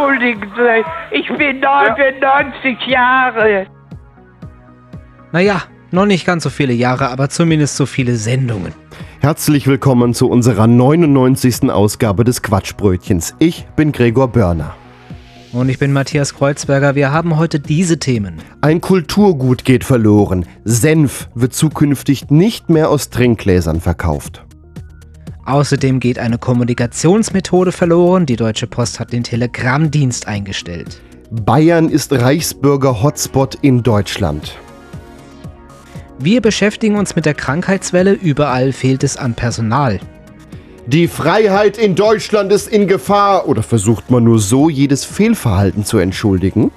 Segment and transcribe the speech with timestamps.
[0.00, 3.66] Entschuldigen Sie, ich bin 99 Jahre.
[5.30, 8.72] Naja, noch nicht ganz so viele Jahre, aber zumindest so viele Sendungen.
[9.20, 11.70] Herzlich willkommen zu unserer 99.
[11.70, 13.36] Ausgabe des Quatschbrötchens.
[13.40, 14.74] Ich bin Gregor Börner.
[15.52, 16.94] Und ich bin Matthias Kreuzberger.
[16.94, 18.38] Wir haben heute diese Themen.
[18.62, 20.46] Ein Kulturgut geht verloren.
[20.64, 24.46] Senf wird zukünftig nicht mehr aus Trinkgläsern verkauft.
[25.50, 28.24] Außerdem geht eine Kommunikationsmethode verloren.
[28.24, 31.00] Die Deutsche Post hat den Telegrammdienst eingestellt.
[31.32, 34.56] Bayern ist Reichsbürger-Hotspot in Deutschland.
[36.20, 38.12] Wir beschäftigen uns mit der Krankheitswelle.
[38.12, 39.98] Überall fehlt es an Personal.
[40.86, 43.48] Die Freiheit in Deutschland ist in Gefahr.
[43.48, 46.70] Oder versucht man nur so, jedes Fehlverhalten zu entschuldigen?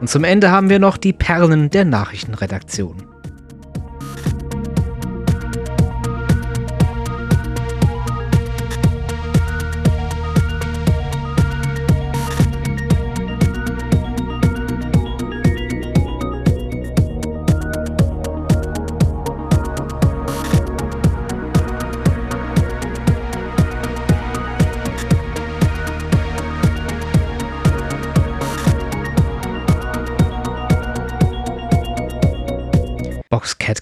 [0.00, 3.13] Und zum Ende haben wir noch die Perlen der Nachrichtenredaktion.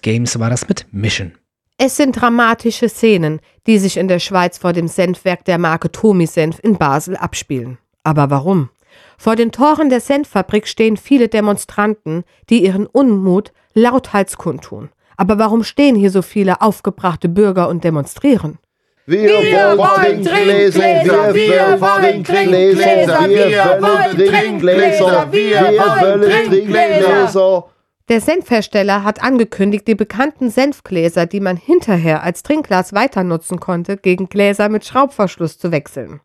[0.03, 1.33] Games war das mit Mission.
[1.78, 6.27] Es sind dramatische Szenen, die sich in der Schweiz vor dem Senfwerk der Marke Tomi
[6.27, 7.78] Senf in Basel abspielen.
[8.05, 8.69] Aber warum?
[9.17, 14.91] Vor den Toren der Senffabrik stehen viele Demonstranten, die ihren Unmut lauthals kundtun.
[15.17, 18.59] Aber warum stehen hier so viele aufgebrachte Bürger und demonstrieren?
[19.06, 27.65] Wir, wollen Trinkgläser, wir wollen Trinkgläser, wir wollen Trinkgläser, wir wollen Trinkgläser.
[28.09, 33.97] Der Senfhersteller hat angekündigt, die bekannten Senfgläser, die man hinterher als Trinkglas weiter nutzen konnte,
[33.97, 36.21] gegen Gläser mit Schraubverschluss zu wechseln.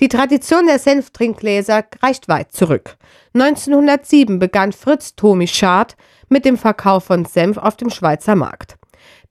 [0.00, 2.96] Die Tradition der Senftrinkgläser reicht weit zurück.
[3.34, 5.96] 1907 begann Fritz Tomi Schad
[6.28, 8.76] mit dem Verkauf von Senf auf dem Schweizer Markt.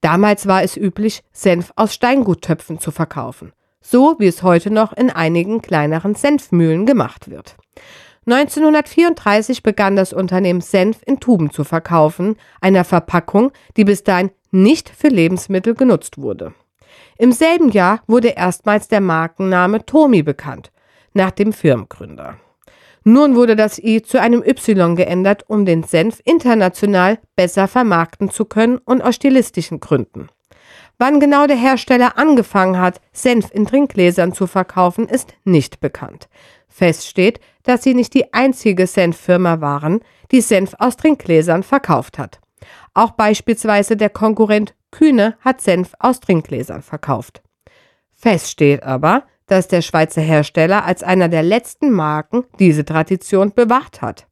[0.00, 5.10] Damals war es üblich, Senf aus Steinguttöpfen zu verkaufen, so wie es heute noch in
[5.10, 7.56] einigen kleineren Senfmühlen gemacht wird.
[8.26, 14.90] 1934 begann das Unternehmen Senf in Tuben zu verkaufen, einer Verpackung, die bis dahin nicht
[14.90, 16.54] für Lebensmittel genutzt wurde.
[17.18, 20.70] Im selben Jahr wurde erstmals der Markenname Tomi bekannt,
[21.14, 22.36] nach dem Firmengründer.
[23.04, 28.44] Nun wurde das I zu einem Y geändert, um den Senf international besser vermarkten zu
[28.44, 30.28] können und aus stilistischen Gründen.
[30.98, 36.28] Wann genau der Hersteller angefangen hat, Senf in Trinkgläsern zu verkaufen, ist nicht bekannt.
[36.72, 40.00] Fest steht, dass sie nicht die einzige Senffirma waren,
[40.30, 42.40] die Senf aus Trinkgläsern verkauft hat.
[42.94, 47.42] Auch beispielsweise der Konkurrent Kühne hat Senf aus Trinkgläsern verkauft.
[48.12, 54.00] Fest steht aber, dass der Schweizer Hersteller als einer der letzten Marken diese Tradition bewacht
[54.00, 54.26] hat.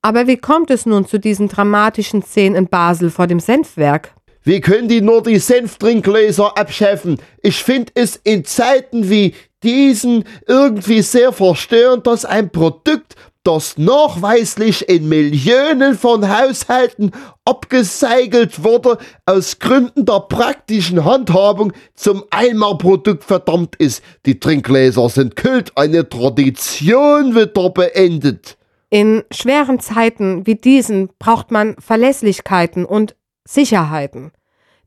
[0.00, 4.14] Aber wie kommt es nun zu diesen dramatischen Szenen in Basel vor dem Senfwerk?
[4.42, 7.18] Wie können die nur die Senftrinkgläser abschaffen?
[7.42, 9.34] Ich finde es in Zeiten wie
[9.64, 17.10] diesen irgendwie sehr verstörend, dass ein Produkt, das nachweislich in Millionen von Haushalten
[17.44, 24.02] abgeseigelt wurde, aus Gründen der praktischen Handhabung zum Eimerprodukt verdammt ist.
[24.24, 28.56] Die Trinkgläser sind Kult, eine Tradition wird da beendet.
[28.88, 33.14] In schweren Zeiten wie diesen braucht man Verlässlichkeiten und
[33.44, 34.32] Sicherheiten.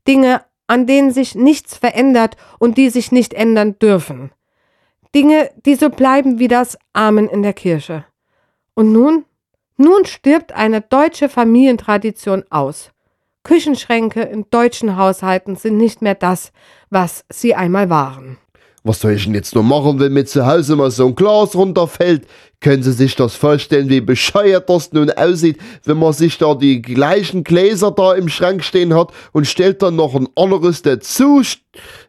[0.08, 4.30] Dinge, an denen sich nichts verändert und die sich nicht ändern dürfen.
[5.14, 8.04] Dinge, die so bleiben wie das Amen in der Kirche.
[8.74, 9.24] Und nun?
[9.76, 12.90] Nun stirbt eine deutsche Familientradition aus.
[13.44, 16.52] Küchenschränke in deutschen Haushalten sind nicht mehr das,
[16.90, 18.38] was sie einmal waren.
[18.84, 21.54] Was soll ich denn jetzt nur machen, wenn mir zu Hause mal so ein Glas
[21.54, 22.26] runterfällt?
[22.60, 26.82] Können Sie sich das vorstellen, wie bescheuert das nun aussieht, wenn man sich da die
[26.82, 31.42] gleichen Gläser da im Schrank stehen hat und stellt dann noch ein anderes dazu?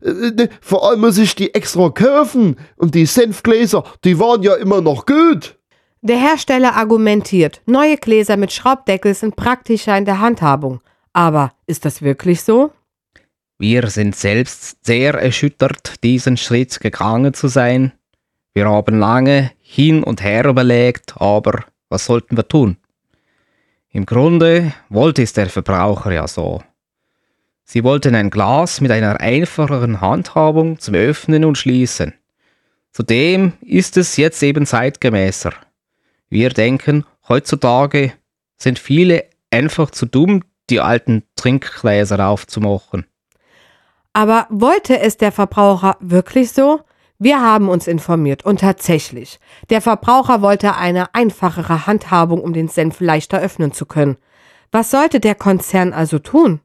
[0.02, 2.58] Äh, Vor allem muss ich die extra kaufen.
[2.78, 5.56] Und die Senfgläser, die waren ja immer noch gut.
[6.02, 10.80] Der Hersteller argumentiert, neue Gläser mit Schraubdeckel sind praktischer in der Handhabung.
[11.14, 12.72] Aber ist das wirklich so?
[13.62, 17.92] Wir sind selbst sehr erschüttert, diesen Schritt gegangen zu sein.
[18.54, 22.78] Wir haben lange hin und her überlegt, aber was sollten wir tun?
[23.92, 26.64] Im Grunde wollte es der Verbraucher ja so.
[27.66, 32.14] Sie wollten ein Glas mit einer einfacheren Handhabung zum Öffnen und Schließen.
[32.94, 35.52] Zudem ist es jetzt eben zeitgemäßer.
[36.30, 38.14] Wir denken, heutzutage
[38.56, 43.06] sind viele einfach zu dumm, die alten Trinkgläser aufzumachen.
[44.20, 46.82] Aber wollte es der Verbraucher wirklich so?
[47.20, 49.40] Wir haben uns informiert und tatsächlich,
[49.70, 54.18] der Verbraucher wollte eine einfachere Handhabung, um den Senf leichter öffnen zu können.
[54.74, 56.60] Was sollte der Konzern also tun?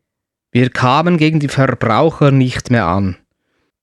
[0.51, 3.19] Wir kamen gegen die Verbraucher nicht mehr an.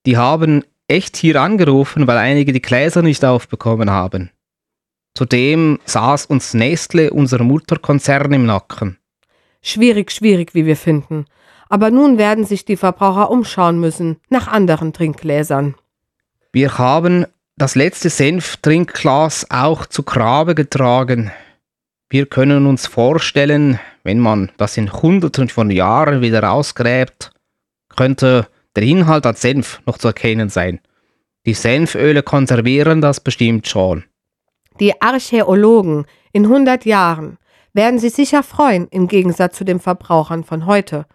[0.05, 4.31] Die haben echt hier angerufen, weil einige die Gläser nicht aufbekommen haben.
[5.15, 8.97] Zudem saß uns Nestle, unser Mutterkonzern, im Nacken.
[9.61, 11.25] Schwierig, schwierig, wie wir finden.
[11.71, 15.75] Aber nun werden sich die Verbraucher umschauen müssen nach anderen Trinkgläsern.
[16.51, 17.25] Wir haben
[17.55, 21.31] das letzte Senftrinkglas auch zu Grabe getragen.
[22.09, 27.31] Wir können uns vorstellen, wenn man das in Hunderten von Jahren wieder ausgräbt,
[27.95, 30.81] könnte der Inhalt an Senf noch zu erkennen sein.
[31.45, 34.03] Die Senföle konservieren das bestimmt schon.
[34.81, 37.37] Die Archäologen in 100 Jahren
[37.71, 41.05] werden sich sicher freuen, im Gegensatz zu den Verbrauchern von heute.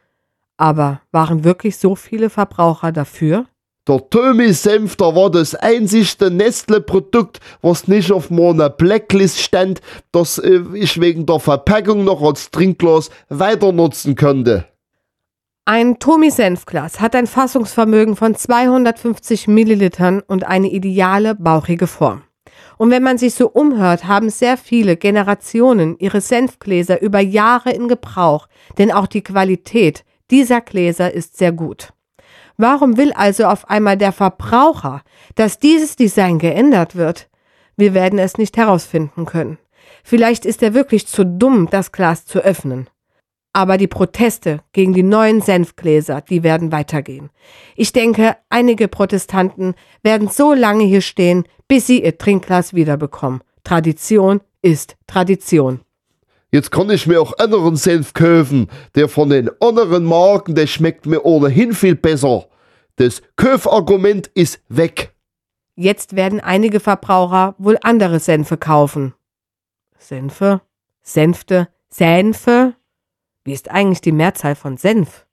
[0.56, 3.46] Aber waren wirklich so viele Verbraucher dafür?
[3.88, 9.80] Der Tömi-Senf, da war das einzigste Nestle-Produkt, was nicht auf meiner Blacklist stand,
[10.10, 14.64] das äh, ich wegen der Verpackung noch als Trinkglas weiter nutzen könnte.
[15.66, 22.22] Ein Tomi-Senfglas hat ein Fassungsvermögen von 250 Millilitern und eine ideale bauchige Form.
[22.78, 27.88] Und wenn man sich so umhört, haben sehr viele Generationen ihre Senfgläser über Jahre in
[27.88, 28.48] Gebrauch,
[28.78, 31.92] denn auch die Qualität dieser Gläser ist sehr gut.
[32.56, 35.02] Warum will also auf einmal der Verbraucher,
[35.34, 37.28] dass dieses Design geändert wird?
[37.76, 39.58] Wir werden es nicht herausfinden können.
[40.02, 42.88] Vielleicht ist er wirklich zu dumm, das Glas zu öffnen.
[43.52, 47.30] Aber die Proteste gegen die neuen Senfgläser, die werden weitergehen.
[47.74, 53.42] Ich denke, einige Protestanten werden so lange hier stehen, bis sie ihr Trinkglas wiederbekommen.
[53.64, 55.80] Tradition ist Tradition.
[56.52, 58.68] Jetzt kann ich mir auch anderen Senf kaufen.
[58.94, 62.46] Der von den anderen Marken, der schmeckt mir ohnehin viel besser.
[62.96, 65.14] Das Kaufargument ist weg.
[65.74, 69.14] Jetzt werden einige Verbraucher wohl andere Senfe kaufen.
[69.98, 70.62] Senfe?
[71.02, 71.68] Senfte?
[71.88, 72.74] Senfe?
[73.44, 75.25] Wie ist eigentlich die Mehrzahl von Senf?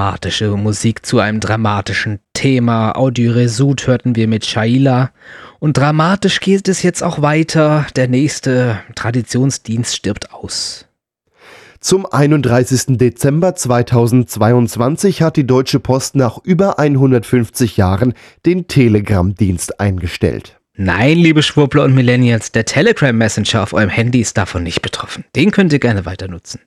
[0.00, 2.96] Dramatische Musik zu einem dramatischen Thema.
[2.96, 5.10] Audio Resud hörten wir mit Shaila.
[5.58, 7.86] Und dramatisch geht es jetzt auch weiter.
[7.96, 10.86] Der nächste Traditionsdienst stirbt aus.
[11.80, 12.96] Zum 31.
[12.96, 18.14] Dezember 2022 hat die Deutsche Post nach über 150 Jahren
[18.46, 20.58] den Telegram-Dienst eingestellt.
[20.76, 25.26] Nein, liebe Schwurbler und Millennials, der Telegram Messenger auf eurem Handy ist davon nicht betroffen.
[25.36, 26.60] Den könnt ihr gerne weiter nutzen.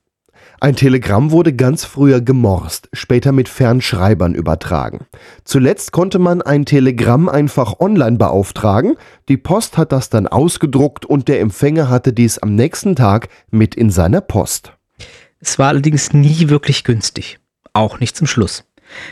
[0.63, 5.07] Ein Telegramm wurde ganz früher gemorst, später mit Fernschreibern übertragen.
[5.43, 8.95] Zuletzt konnte man ein Telegramm einfach online beauftragen,
[9.27, 13.75] die Post hat das dann ausgedruckt und der Empfänger hatte dies am nächsten Tag mit
[13.75, 14.71] in seiner Post.
[15.41, 17.39] Es war allerdings nie wirklich günstig.
[17.73, 18.63] Auch nicht zum Schluss.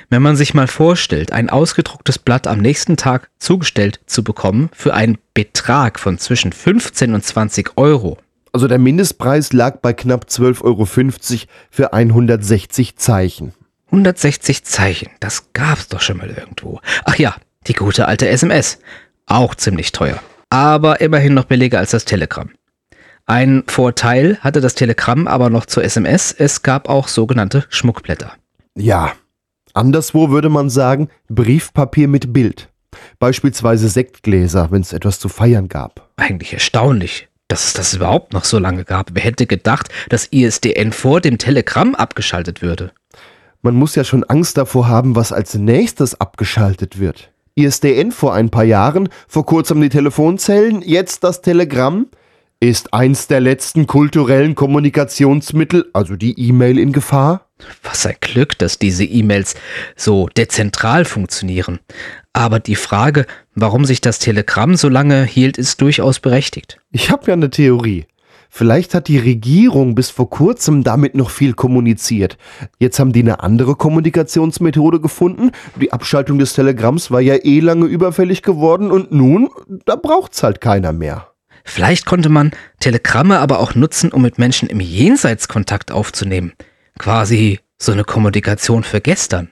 [0.10, 4.94] Wenn man sich mal vorstellt, ein ausgedrucktes Blatt am nächsten Tag zugestellt zu bekommen für
[4.94, 8.18] einen Betrag von zwischen 15 und 20 Euro.
[8.54, 10.86] Also der Mindestpreis lag bei knapp 12,50 Euro
[11.70, 13.54] für 160 Zeichen.
[13.88, 16.80] 160 Zeichen, das gab's doch schon mal irgendwo.
[17.06, 17.36] Ach ja,
[17.68, 18.80] die gute alte SMS.
[19.26, 20.20] Auch ziemlich teuer.
[20.50, 22.52] Aber immerhin noch billiger als das Telegramm.
[23.26, 28.34] Ein Vorteil hatte das Telegramm aber noch zur SMS, es gab auch sogenannte Schmuckblätter.
[28.76, 29.14] Ja,
[29.74, 32.70] anderswo würde man sagen Briefpapier mit Bild.
[33.20, 36.10] Beispielsweise Sektgläser, wenn es etwas zu feiern gab.
[36.18, 39.10] Eigentlich erstaunlich, dass es das überhaupt noch so lange gab.
[39.14, 42.92] Wer hätte gedacht, dass ISDN vor dem Telegramm abgeschaltet würde?
[43.62, 47.32] Man muss ja schon Angst davor haben, was als nächstes abgeschaltet wird.
[47.56, 52.08] ISDN vor ein paar Jahren, vor kurzem die Telefonzellen, jetzt das Telegramm.
[52.62, 57.48] Ist eins der letzten kulturellen Kommunikationsmittel, also die E-Mail, in Gefahr?
[57.84, 59.56] Was ein Glück, dass diese E-Mails
[59.96, 61.80] so dezentral funktionieren.
[62.34, 66.80] Aber die Frage, warum sich das Telegramm so lange hielt, ist durchaus berechtigt.
[66.92, 68.06] Ich habe ja eine Theorie.
[68.54, 72.38] Vielleicht hat die Regierung bis vor kurzem damit noch viel kommuniziert.
[72.80, 75.52] Jetzt haben die eine andere Kommunikationsmethode gefunden.
[75.80, 79.50] Die Abschaltung des Telegramms war ja eh lange überfällig geworden und nun,
[79.86, 81.28] da braucht's halt keiner mehr.
[81.64, 86.52] Vielleicht konnte man Telegramme aber auch nutzen, um mit Menschen im Jenseits Kontakt aufzunehmen.
[87.00, 89.50] Quasi so eine Kommunikation für gestern.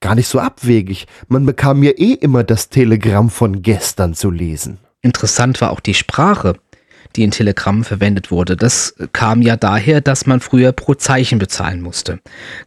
[0.00, 1.06] Gar nicht so abwegig.
[1.26, 4.78] Man bekam ja eh immer das Telegramm von gestern zu lesen.
[5.02, 6.54] Interessant war auch die Sprache,
[7.16, 8.56] die in Telegrammen verwendet wurde.
[8.56, 12.20] Das kam ja daher, dass man früher pro Zeichen bezahlen musste.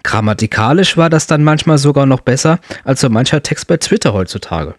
[0.04, 4.76] Grammatikalisch war das dann manchmal sogar noch besser als so mancher Text bei Twitter heutzutage.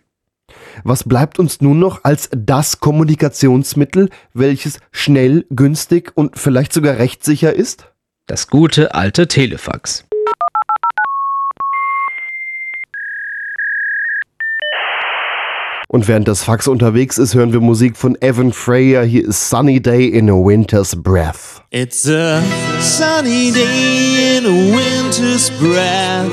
[0.85, 7.53] Was bleibt uns nun noch als das Kommunikationsmittel, welches schnell, günstig und vielleicht sogar rechtssicher
[7.53, 7.93] ist?
[8.27, 10.05] Das gute alte Telefax.
[15.93, 19.05] Und während das Fax unterwegs ist, hören wir Musik von Evan Freyer.
[19.05, 21.61] Hier ist Sunny Day in a Winter's Breath.
[21.71, 22.43] It's a
[22.81, 26.33] sunny day in a winter's breath.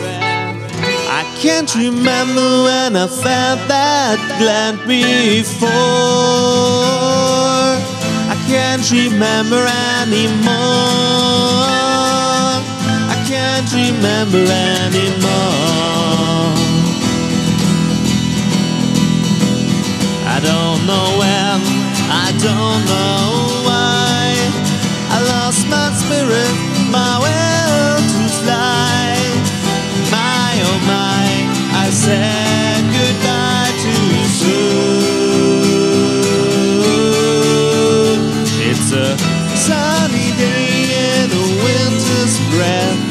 [1.09, 5.69] I can't remember when I felt that glad before.
[8.29, 9.67] I can't remember
[9.99, 10.53] anymore.
[13.11, 15.98] I can't remember anymore.
[20.39, 21.59] I don't know when,
[22.07, 24.39] I don't know why.
[25.11, 26.55] I lost my spirit,
[26.89, 29.19] my will to fly.
[30.09, 31.27] My oh my,
[31.75, 34.79] I said goodbye too soon.
[38.63, 39.17] It's a
[39.57, 40.87] sunny day
[41.19, 43.08] in a winter's breath.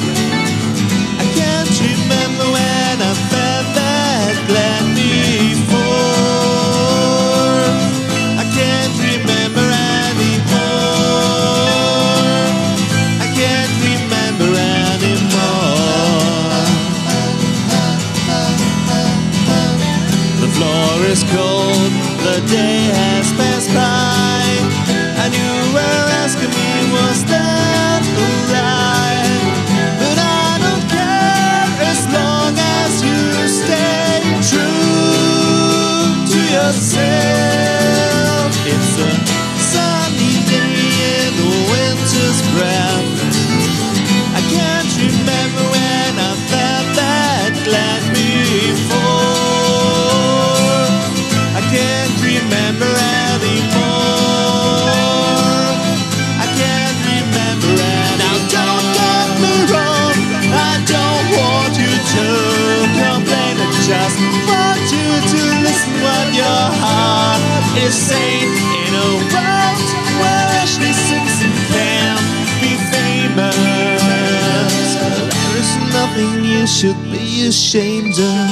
[76.80, 78.49] Should be ashamed of.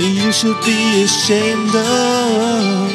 [0.00, 2.85] You should be ashamed of.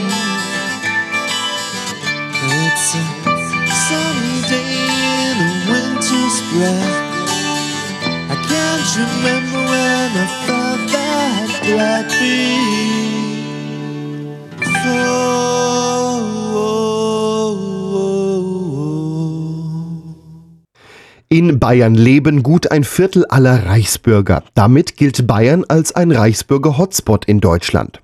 [21.51, 24.41] In Bayern leben gut ein Viertel aller Reichsbürger.
[24.53, 28.01] Damit gilt Bayern als ein Reichsbürger-Hotspot in Deutschland.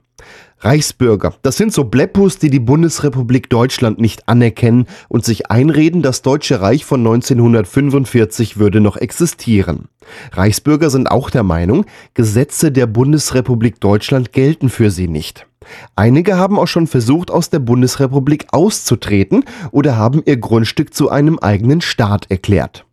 [0.59, 6.23] Reichsbürger, das sind so Bleppus, die die Bundesrepublik Deutschland nicht anerkennen und sich einreden, das
[6.23, 9.87] Deutsche Reich von 1945 würde noch existieren.
[10.33, 11.85] Reichsbürger sind auch der Meinung,
[12.15, 15.47] Gesetze der Bundesrepublik Deutschland gelten für sie nicht.
[15.95, 21.39] Einige haben auch schon versucht, aus der Bundesrepublik auszutreten oder haben ihr Grundstück zu einem
[21.39, 22.86] eigenen Staat erklärt.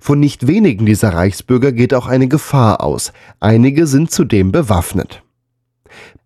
[0.00, 3.12] Von nicht wenigen dieser Reichsbürger geht auch eine Gefahr aus.
[3.40, 5.22] Einige sind zudem bewaffnet.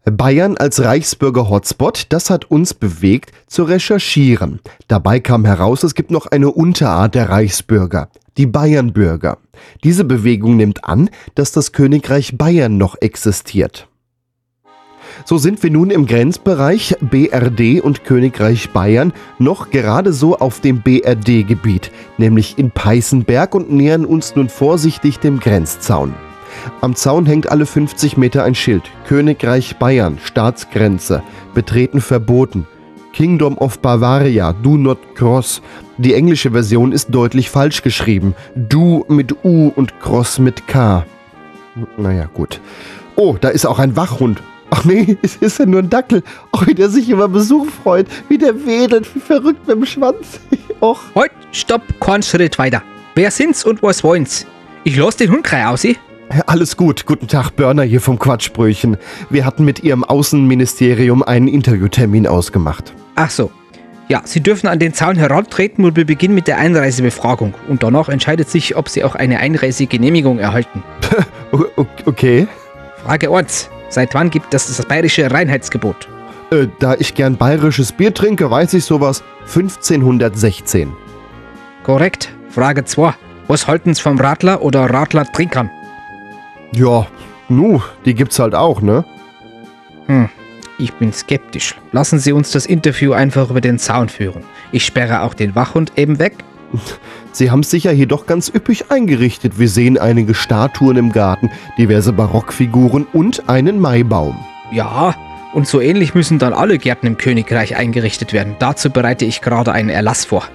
[0.05, 4.61] Bayern als Reichsbürger-Hotspot, das hat uns bewegt, zu recherchieren.
[4.87, 9.39] Dabei kam heraus, es gibt noch eine Unterart der Reichsbürger, die Bayernbürger.
[9.83, 13.89] Diese Bewegung nimmt an, dass das Königreich Bayern noch existiert.
[15.29, 20.83] So sind wir nun im Grenzbereich BRD und Königreich Bayern noch gerade so auf dem
[20.83, 26.15] BRD-Gebiet, nämlich in Peißenberg und nähern uns nun vorsichtig dem Grenzzaun.
[26.81, 28.85] Am Zaun hängt alle 50 Meter ein Schild.
[29.09, 31.25] Königreich Bayern, Staatsgrenze.
[31.55, 32.69] Betreten verboten.
[33.13, 35.61] Kingdom of Bavaria, do not cross.
[35.99, 38.37] Die englische Version ist deutlich falsch geschrieben.
[38.55, 41.05] Do mit U und cross mit K.
[41.97, 42.61] Naja, gut.
[43.17, 44.41] Oh, da ist auch ein Wachhund.
[44.71, 46.23] Ach nee, es ist ja nur ein Dackel.
[46.53, 48.07] Ach, wie der sich über Besuch freut.
[48.29, 50.41] Wie der wedelt, wie verrückt mit dem Schwanz.
[50.81, 51.01] Och.
[51.15, 52.83] Halt, stopp, keinen Schritt weiter.
[53.15, 54.47] Wer sind's und was wollen's?
[54.85, 55.87] Ich lass den Hund aus.
[56.47, 57.07] Alles gut.
[57.07, 58.97] Guten Tag, Börner hier vom Quatschbröchen.
[59.31, 62.93] Wir hatten mit Ihrem Außenministerium einen Interviewtermin ausgemacht.
[63.15, 63.51] Ach so.
[64.09, 67.55] Ja, Sie dürfen an den Zaun herantreten und wir beginnen mit der Einreisebefragung.
[67.69, 70.83] Und danach entscheidet sich, ob Sie auch eine Einreisegenehmigung erhalten.
[72.05, 72.47] Okay.
[73.05, 73.71] Frage 1.
[73.89, 76.09] Seit wann gibt es das bayerische Reinheitsgebot?
[76.51, 79.23] Äh, da ich gern bayerisches Bier trinke, weiß ich sowas.
[79.47, 80.93] 1516.
[81.83, 82.33] Korrekt.
[82.51, 83.15] Frage 2.
[83.49, 85.71] Was halten's vom Radler oder Radler-Trinkern?
[86.73, 87.07] Ja,
[87.49, 89.05] nu, die gibt's halt auch, ne?
[90.07, 90.29] Hm,
[90.79, 91.77] ich bin skeptisch.
[91.93, 94.43] Lassen Sie uns das Interview einfach über den Zaun führen.
[94.73, 96.35] Ich sperre auch den Wachhund eben weg.
[97.37, 99.59] Sie haben's sicher hier doch ganz üppig eingerichtet.
[99.59, 104.43] Wir sehen einige Statuen im Garten, diverse Barockfiguren und einen Maibaum.
[104.73, 105.15] Ja,
[105.53, 108.57] und so ähnlich müssen dann alle Gärten im Königreich eingerichtet werden.
[108.59, 110.49] Dazu bereite ich gerade einen Erlass vor.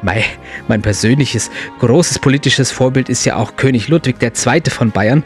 [0.00, 0.24] Mei,
[0.68, 4.62] mein persönliches, großes politisches Vorbild ist ja auch König Ludwig II.
[4.70, 5.24] von Bayern.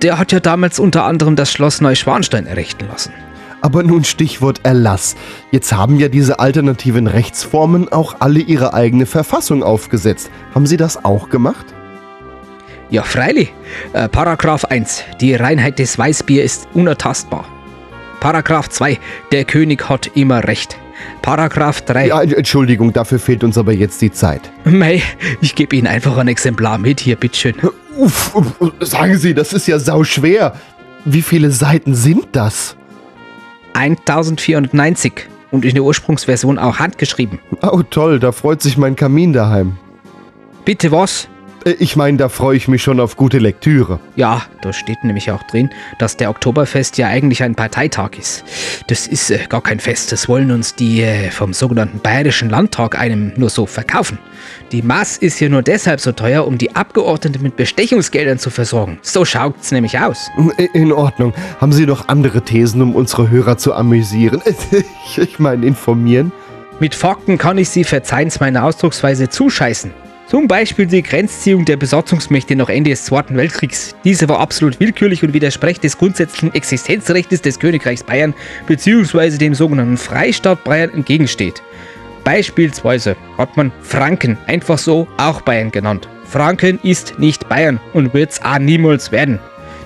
[0.00, 3.12] Der hat ja damals unter anderem das Schloss Neuschwanstein errichten lassen.
[3.62, 5.16] Aber nun Stichwort Erlass.
[5.52, 10.30] Jetzt haben ja diese alternativen Rechtsformen auch alle ihre eigene Verfassung aufgesetzt.
[10.54, 11.64] Haben Sie das auch gemacht?
[12.90, 13.54] Ja, freilich.
[13.94, 15.04] Äh, Paragraph 1.
[15.20, 17.46] Die Reinheit des Weißbier ist unertastbar.
[18.20, 18.98] Paragraph 2.
[19.32, 20.76] Der König hat immer Recht.
[21.22, 22.08] Paragraph 3.
[22.08, 24.52] Ja, Entschuldigung, dafür fehlt uns aber jetzt die Zeit.
[24.64, 25.02] Mei,
[25.40, 27.54] ich gebe Ihnen einfach ein Exemplar mit hier, bitteschön.
[27.96, 30.54] Uff, uff, sagen Sie, das ist ja sau schwer.
[31.04, 32.76] Wie viele Seiten sind das?
[33.74, 37.38] 1490 und in der Ursprungsversion auch handgeschrieben.
[37.62, 39.76] Oh toll, da freut sich mein Kamin daheim.
[40.64, 41.28] Bitte was?
[41.64, 43.98] Äh, Ich meine, da freue ich mich schon auf gute Lektüre.
[44.16, 48.44] Ja, da steht nämlich auch drin, dass der Oktoberfest ja eigentlich ein Parteitag ist.
[48.88, 52.98] Das ist äh, gar kein Fest, das wollen uns die äh, vom sogenannten Bayerischen Landtag
[52.98, 54.18] einem nur so verkaufen.
[54.72, 58.98] Die Maß ist hier nur deshalb so teuer, um die Abgeordneten mit Bestechungsgeldern zu versorgen.
[59.02, 60.30] So schaut's nämlich aus.
[60.58, 61.32] I- In Ordnung.
[61.60, 64.42] Haben Sie noch andere Thesen, um unsere Hörer zu amüsieren?
[65.06, 66.32] Ich, ich meine, informieren?
[66.80, 69.92] Mit Fakten kann ich Sie, verzeihen's meine Ausdrucksweise, zuscheißen.
[70.32, 73.94] Zum Beispiel die Grenzziehung der Besatzungsmächte nach Ende des Zweiten Weltkriegs.
[74.02, 78.32] Diese war absolut willkürlich und widerspricht des grundsätzlichen Existenzrechts des Königreichs Bayern
[78.66, 79.36] bzw.
[79.36, 81.62] dem sogenannten Freistaat Bayern entgegensteht.
[82.24, 86.08] Beispielsweise hat man Franken einfach so auch Bayern genannt.
[86.24, 89.38] Franken ist nicht Bayern und wird's auch niemals werden.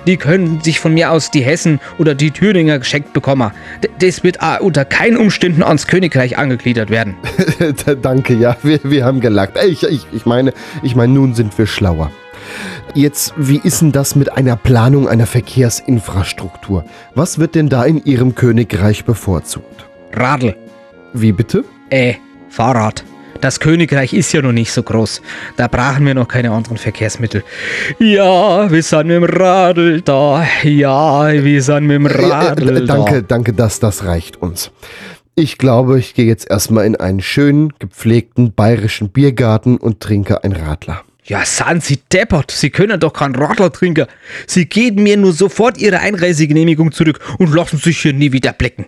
[0.06, 3.50] Die können sich von mir aus die Hessen oder die Thüringer geschenkt bekommen.
[3.98, 7.16] Das wird unter keinen Umständen ans Königreich angegliedert werden.
[8.02, 9.58] Danke, ja, wir, wir haben gelackt.
[9.66, 12.10] Ich, ich, ich meine, ich meine, nun sind wir schlauer.
[12.94, 16.84] Jetzt, wie ist denn das mit einer Planung einer Verkehrsinfrastruktur?
[17.14, 19.86] Was wird denn da in Ihrem Königreich bevorzugt?
[20.12, 20.54] Radl,
[21.12, 21.64] Wie bitte?
[21.90, 22.14] äh,
[22.48, 23.04] Fahrrad.
[23.40, 25.22] Das Königreich ist ja noch nicht so groß.
[25.56, 27.44] Da brauchen wir noch keine anderen Verkehrsmittel.
[27.98, 30.46] Ja, wir sind mit dem Radl da.
[30.62, 34.70] Ja, wir sind mit dem Radl Äh, äh, danke, danke, dass das reicht uns.
[35.34, 40.52] Ich glaube, ich gehe jetzt erstmal in einen schönen, gepflegten bayerischen Biergarten und trinke ein
[40.52, 41.02] Radler.
[41.24, 42.52] Ja, sind Sie deppert.
[42.52, 44.06] Sie können doch kein Radler trinken.
[44.46, 48.86] Sie geben mir nur sofort Ihre Einreisegenehmigung zurück und lassen sich hier nie wieder blicken.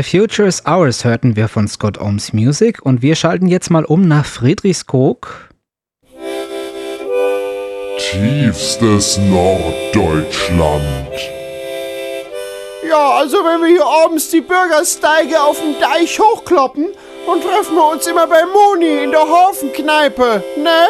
[0.00, 3.84] The Future is Ours hörten wir von Scott Ohms Music und wir schalten jetzt mal
[3.84, 5.50] um nach Friedrichskoog.
[7.98, 11.12] Tiefstes Norddeutschland.
[12.88, 16.86] Ja, also wenn wir hier abends die Bürgersteige auf dem Deich hochkloppen,
[17.26, 20.86] dann treffen wir uns immer bei Moni in der Hafenkneipe, ne?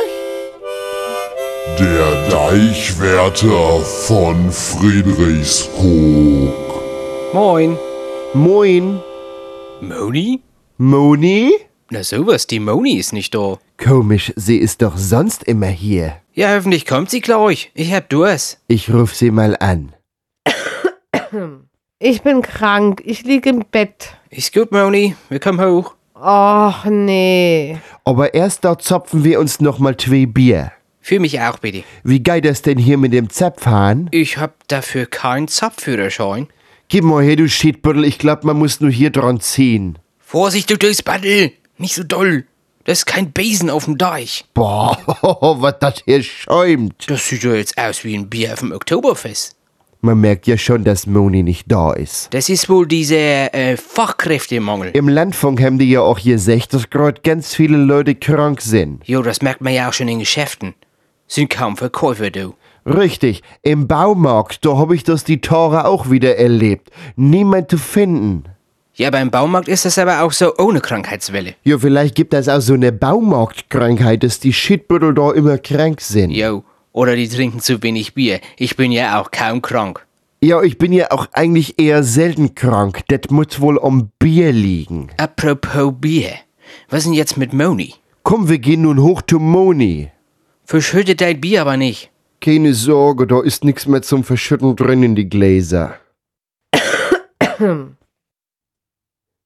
[1.81, 6.55] Der Deichwärter von Friedrichskoog.
[7.33, 7.77] Moin.
[8.33, 9.01] Moin,
[9.81, 10.41] Moni?
[10.79, 11.53] Moni?
[11.91, 13.59] Na sowas, die Moni ist nicht da.
[13.77, 16.15] Komisch, sie ist doch sonst immer hier.
[16.35, 17.73] Ja, hoffentlich kommt sie gleich.
[17.75, 18.61] Ich hab Durst.
[18.69, 19.97] Ich ruf sie mal an.
[21.99, 23.03] Ich bin krank.
[23.05, 24.15] Ich liege im Bett.
[24.31, 25.17] Ist gut, Moni.
[25.29, 25.97] Wir kommen hoch.
[26.15, 27.79] Och, nee.
[28.05, 30.71] Aber erst da zapfen wir uns noch mal zwei Bier.
[31.01, 31.83] Für mich auch, bitte.
[32.05, 34.09] Wie geht das denn hier mit dem Zapfhahn?
[34.13, 36.47] Ich hab dafür keinen Zapfführerschein.
[36.93, 39.97] Gib mal her, du Schiedbüttel, ich glaub, man muss nur hier dran ziehen.
[40.19, 41.53] Vorsicht, du durchs Baddel.
[41.79, 42.47] Nicht so doll.
[42.83, 44.45] Das ist kein Besen auf dem Deich.
[44.55, 44.99] Boah,
[45.61, 47.09] was das hier schäumt.
[47.09, 49.55] Das sieht ja jetzt aus wie ein Bier auf dem Oktoberfest.
[50.01, 52.35] Man merkt ja schon, dass Moni nicht da ist.
[52.35, 54.91] Das ist wohl dieser äh, Fachkräftemangel.
[54.93, 59.07] Im Landfunk haben die ja auch gesagt, dass gerade ganz viele Leute krank sind.
[59.07, 60.75] Jo, das merkt man ja auch schon in Geschäften.
[61.29, 62.55] Sind kaum Verkäufer, du.
[62.91, 66.91] Richtig, im Baumarkt, da hab ich das die Tore auch wieder erlebt.
[67.17, 68.45] Niemand zu finden.
[68.95, 71.55] Ja, beim Baumarkt ist das aber auch so ohne Krankheitswelle.
[71.65, 76.33] Ja, vielleicht gibt es auch so eine Baumarktkrankheit, dass die Shitbüttel da immer krank sind.
[76.33, 78.41] Jo, Oder die trinken zu wenig Bier.
[78.57, 80.05] Ich bin ja auch kaum krank.
[80.43, 83.03] Ja, ich bin ja auch eigentlich eher selten krank.
[83.09, 85.09] Das muss wohl am Bier liegen.
[85.17, 86.33] Apropos Bier.
[86.89, 87.95] Was denn jetzt mit Moni?
[88.23, 90.11] Komm, wir gehen nun hoch zu Moni.
[90.65, 92.11] Verschüttet dein Bier aber nicht.
[92.41, 95.97] Keine Sorge, da ist nichts mehr zum Verschütten drin in die Gläser.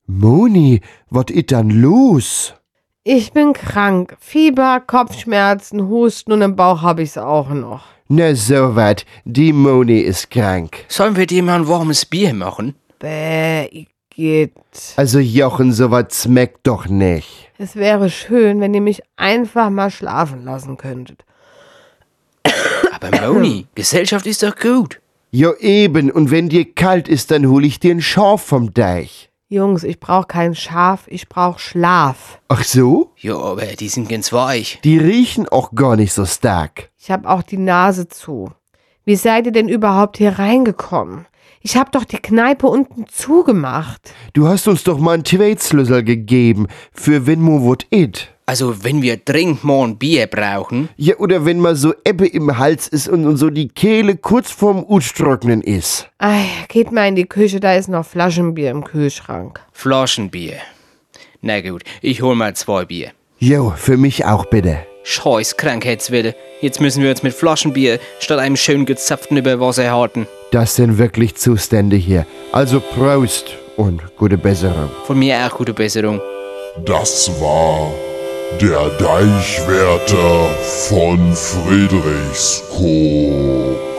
[0.06, 0.80] Moni,
[1.10, 2.54] was ist dann los?
[3.02, 4.16] Ich bin krank.
[4.20, 7.84] Fieber, Kopfschmerzen, Husten und im Bauch habe ich's auch noch.
[8.08, 10.84] Na so wat, die Moni ist krank.
[10.88, 12.74] Sollen wir dir mal ein warmes Bier machen?
[12.98, 14.52] Bäh, ich geht.
[14.96, 17.50] Also Jochen, so was schmeckt doch nicht.
[17.58, 21.24] Es wäre schön, wenn ihr mich einfach mal schlafen lassen könntet.
[23.12, 25.00] Aber Moni, Gesellschaft ist doch gut.
[25.30, 29.30] Jo eben, und wenn dir kalt ist, dann hol ich dir ein Schaf vom Deich.
[29.48, 32.40] Jungs, ich brauch kein Schaf, ich brauch Schlaf.
[32.48, 33.12] Ach so?
[33.18, 34.80] Ja, aber die sind ganz weich.
[34.84, 36.90] Die riechen auch gar nicht so stark.
[36.98, 38.50] Ich hab auch die Nase zu.
[39.04, 41.26] Wie seid ihr denn überhaupt hier reingekommen?
[41.60, 44.12] Ich hab doch die Kneipe unten zugemacht.
[44.32, 48.33] Du hast uns doch mal einen Tweetslössel gegeben, für wenn mo wot it.
[48.46, 52.58] Also, wenn wir dringend mal ein Bier brauchen, Ja, oder wenn mal so Ebbe im
[52.58, 56.08] Hals ist und, und so die Kehle kurz vorm Uttrocknen ist.
[56.18, 59.60] Ei, geht mal in die Küche, da ist noch Flaschenbier im Kühlschrank.
[59.72, 60.56] Flaschenbier.
[61.40, 63.12] Na gut, ich hol mal zwei Bier.
[63.38, 64.78] Jo, für mich auch bitte.
[65.04, 66.34] Scheiß Krankheitswille.
[66.60, 70.26] Jetzt müssen wir uns mit Flaschenbier statt einem schön gezapften über Wasser halten.
[70.50, 72.26] Das sind wirklich Zustände hier.
[72.52, 74.90] Also Prost und gute Besserung.
[75.06, 76.20] Von mir auch gute Besserung.
[76.86, 77.92] Das war
[78.60, 80.50] der Deichwärter
[80.88, 83.93] von Friedrichskoog.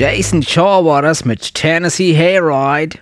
[0.00, 2.96] Jason Shaw war das mit Tennessee Hayride.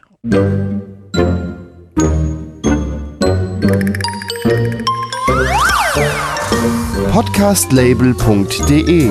[7.13, 9.11] Podcastlabel.de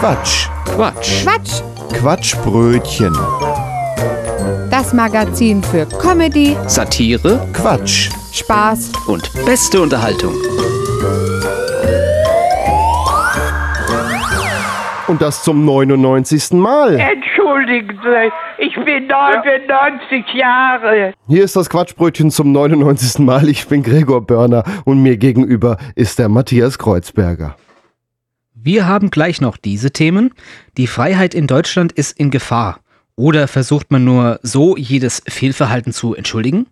[0.00, 0.48] Quatsch.
[0.64, 1.22] Quatsch.
[1.22, 1.62] Quatsch!
[1.92, 3.14] Quatschbrötchen.
[4.70, 8.08] Das Magazin für Comedy, Satire Quatsch.
[8.32, 10.32] Spaß und beste Unterhaltung.
[15.12, 16.52] Und das zum 99.
[16.52, 16.98] Mal.
[16.98, 21.12] Entschuldigen Sie, ich bin 99 Jahre.
[21.28, 23.18] Hier ist das Quatschbrötchen zum 99.
[23.18, 23.46] Mal.
[23.50, 27.56] Ich bin Gregor Börner und mir gegenüber ist der Matthias Kreuzberger.
[28.54, 30.32] Wir haben gleich noch diese Themen.
[30.78, 32.80] Die Freiheit in Deutschland ist in Gefahr.
[33.14, 36.68] Oder versucht man nur so jedes Fehlverhalten zu entschuldigen?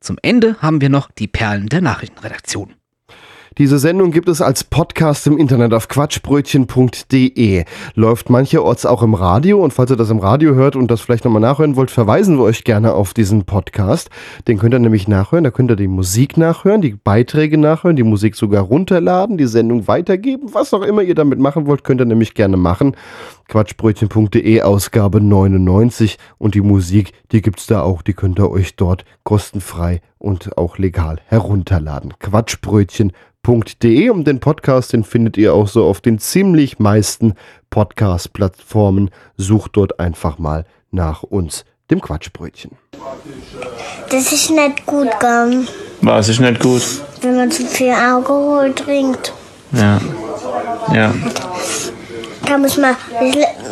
[0.00, 2.74] Zum Ende haben wir noch die Perlen der Nachrichtenredaktion.
[3.58, 7.64] Diese Sendung gibt es als Podcast im Internet auf quatschbrötchen.de.
[7.94, 11.24] Läuft mancherorts auch im Radio und falls ihr das im Radio hört und das vielleicht
[11.24, 14.08] nochmal nachhören wollt, verweisen wir euch gerne auf diesen Podcast.
[14.46, 18.04] Den könnt ihr nämlich nachhören, da könnt ihr die Musik nachhören, die Beiträge nachhören, die
[18.04, 22.06] Musik sogar runterladen, die Sendung weitergeben, was auch immer ihr damit machen wollt, könnt ihr
[22.06, 22.96] nämlich gerne machen.
[23.48, 29.04] Quatschbrötchen.de Ausgabe 99 und die Musik, die gibt's da auch, die könnt ihr euch dort
[29.24, 32.14] kostenfrei und auch legal herunterladen.
[32.20, 37.34] Quatschbrötchen.de podcast.de und den Podcast, den findet ihr auch so auf den ziemlich meisten
[37.70, 39.10] Podcast-Plattformen.
[39.36, 42.72] Sucht dort einfach mal nach uns, dem Quatschbrötchen.
[44.10, 45.66] Das ist nicht gut, gell?
[46.02, 46.82] Was ist nicht gut?
[47.22, 49.32] wenn man zu viel Alkohol trinkt.
[49.72, 50.00] Ja.
[50.92, 51.14] Ja.
[52.50, 52.96] Da muss man,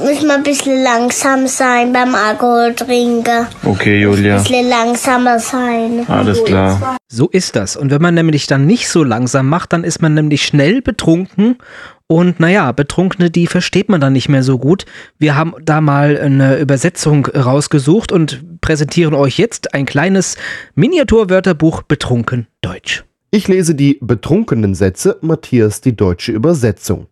[0.05, 3.49] muss man ein bisschen langsam sein beim Alkohol trinken.
[3.65, 4.37] Okay, Julia.
[4.37, 6.07] Ein bisschen langsamer sein.
[6.07, 6.97] Alles klar.
[7.09, 7.77] So ist das.
[7.77, 11.59] Und wenn man nämlich dann nicht so langsam macht, dann ist man nämlich schnell betrunken.
[12.07, 14.87] Und naja, Betrunkene, die versteht man dann nicht mehr so gut.
[15.19, 20.37] Wir haben da mal eine Übersetzung rausgesucht und präsentieren euch jetzt ein kleines
[20.77, 23.03] Miniaturwörterbuch Betrunken Deutsch.
[23.33, 27.09] Ich lese die betrunkenen Sätze, Matthias die deutsche Übersetzung.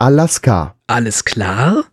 [0.00, 0.76] Alaska.
[0.86, 1.84] Alles klar?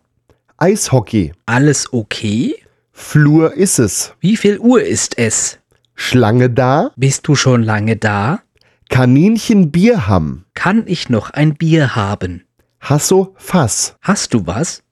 [0.58, 1.32] Eishockey.
[1.44, 2.54] Alles okay?
[2.92, 4.14] Flur ist es.
[4.20, 5.58] Wie viel Uhr ist es?
[5.96, 6.92] Schlange da?
[6.94, 8.42] Bist du schon lange da?
[8.90, 10.44] Kaninchen Bier haben.
[10.54, 12.44] Kann ich noch ein Bier haben?
[12.80, 13.96] Hasso Fass.
[14.02, 14.84] Hast du was?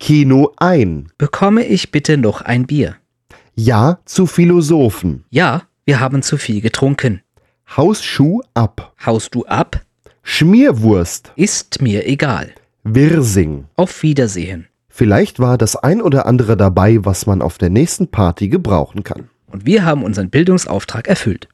[0.00, 1.12] Kino ein.
[1.18, 2.96] Bekomme ich bitte noch ein Bier?
[3.54, 5.26] Ja zu Philosophen.
[5.28, 7.20] Ja, wir haben zu viel getrunken.
[7.76, 8.94] Hausschuh ab.
[9.04, 9.82] Haust du ab?
[10.26, 11.32] Schmierwurst.
[11.36, 12.48] Ist mir egal.
[12.82, 13.66] Wirsing.
[13.76, 14.68] Auf Wiedersehen.
[14.88, 19.28] Vielleicht war das ein oder andere dabei, was man auf der nächsten Party gebrauchen kann.
[19.52, 21.48] Und wir haben unseren Bildungsauftrag erfüllt.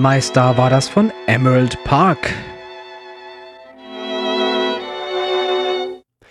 [0.00, 2.32] Meister war das von Emerald Park.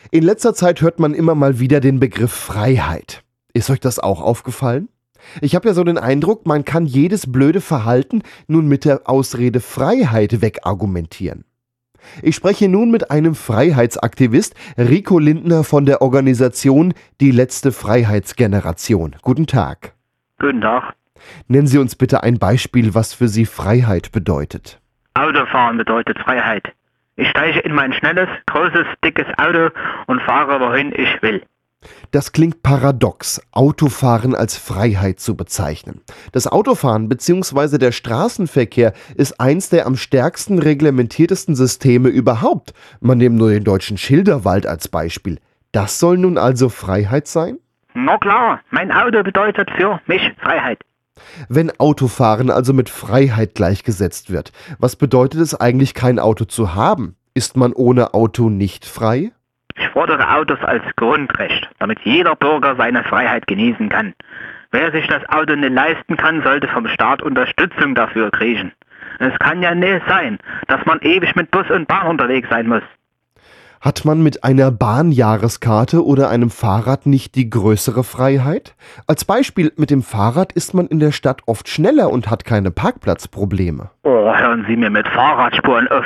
[0.10, 3.24] In letzter Zeit hört man immer mal wieder den Begriff Freiheit.
[3.54, 4.90] Ist euch das auch aufgefallen?
[5.40, 9.60] Ich habe ja so den Eindruck, man kann jedes blöde Verhalten nun mit der Ausrede
[9.60, 11.46] Freiheit wegargumentieren.
[12.24, 19.18] Ich spreche nun mit einem Freiheitsaktivist, Rico Lindner von der Organisation Die letzte Freiheitsgeneration.
[19.22, 19.94] Guten Tag.
[20.40, 20.96] Guten Tag.
[21.48, 24.80] Nennen Sie uns bitte ein Beispiel, was für Sie Freiheit bedeutet.
[25.14, 26.64] Autofahren bedeutet Freiheit.
[27.16, 29.70] Ich steige in mein schnelles, großes, dickes Auto
[30.08, 31.44] und fahre, wohin ich will.
[32.12, 36.02] Das klingt paradox, Autofahren als Freiheit zu bezeichnen.
[36.32, 37.78] Das Autofahren bzw.
[37.78, 42.74] der Straßenverkehr ist eins der am stärksten reglementiertesten Systeme überhaupt.
[43.00, 45.40] Man nimmt nur den deutschen Schilderwald als Beispiel.
[45.72, 47.60] Das soll nun also Freiheit sein?
[47.94, 50.80] Na klar, mein Auto bedeutet für mich Freiheit.
[51.48, 57.16] Wenn Autofahren also mit Freiheit gleichgesetzt wird, was bedeutet es eigentlich, kein Auto zu haben?
[57.34, 59.32] Ist man ohne Auto nicht frei?
[59.78, 64.14] Ich fordere Autos als Grundrecht, damit jeder Bürger seine Freiheit genießen kann.
[64.72, 68.72] Wer sich das Auto nicht leisten kann, sollte vom Staat Unterstützung dafür kriegen.
[69.20, 72.84] Es kann ja nicht sein, dass man ewig mit Bus und Bahn unterwegs sein muss.
[73.82, 78.76] Hat man mit einer Bahnjahreskarte oder einem Fahrrad nicht die größere Freiheit?
[79.08, 82.72] Als Beispiel, mit dem Fahrrad ist man in der Stadt oft schneller und hat keine
[82.72, 83.90] Parkplatzprobleme.
[84.04, 86.04] Oh, hören Sie mir mit Fahrradspuren auf.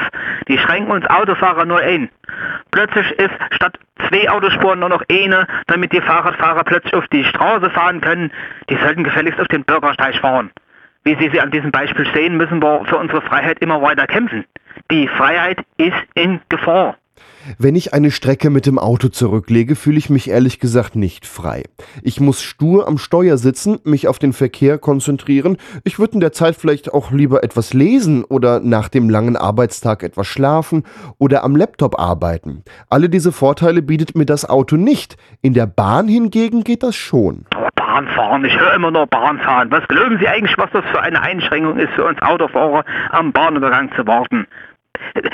[0.47, 2.09] Die schränken uns Autofahrer nur ein.
[2.69, 7.71] Plötzlich ist statt zwei Autospuren nur noch eine, damit die Fahrradfahrer plötzlich auf die Straße
[7.71, 8.31] fahren können.
[8.69, 10.51] Die sollten gefälligst auf den Bürgersteig fahren.
[11.05, 14.45] Wie Sie sie an diesem Beispiel sehen, müssen wir für unsere Freiheit immer weiter kämpfen.
[14.91, 16.97] Die Freiheit ist in Gefahr.
[17.57, 21.63] Wenn ich eine Strecke mit dem Auto zurücklege, fühle ich mich ehrlich gesagt nicht frei.
[22.01, 25.57] Ich muss stur am Steuer sitzen, mich auf den Verkehr konzentrieren.
[25.83, 30.03] Ich würde in der Zeit vielleicht auch lieber etwas lesen oder nach dem langen Arbeitstag
[30.03, 30.83] etwas schlafen
[31.17, 32.63] oder am Laptop arbeiten.
[32.89, 35.17] Alle diese Vorteile bietet mir das Auto nicht.
[35.41, 37.45] In der Bahn hingegen geht das schon.
[37.75, 39.69] Bahnfahren, ich höre immer nur Bahnfahren.
[39.69, 43.91] Was glauben Sie eigentlich, was das für eine Einschränkung ist für uns Autofahrer, am Bahnübergang
[43.95, 44.47] zu warten?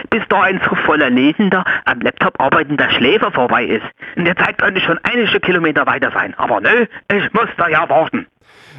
[0.09, 3.85] Bis da ein so voller Lesender am Laptop arbeitender Schläfer vorbei ist.
[4.15, 6.33] In der Zeit könnte ich schon einige Kilometer weiter sein.
[6.37, 8.27] Aber nö, ich muss da ja warten.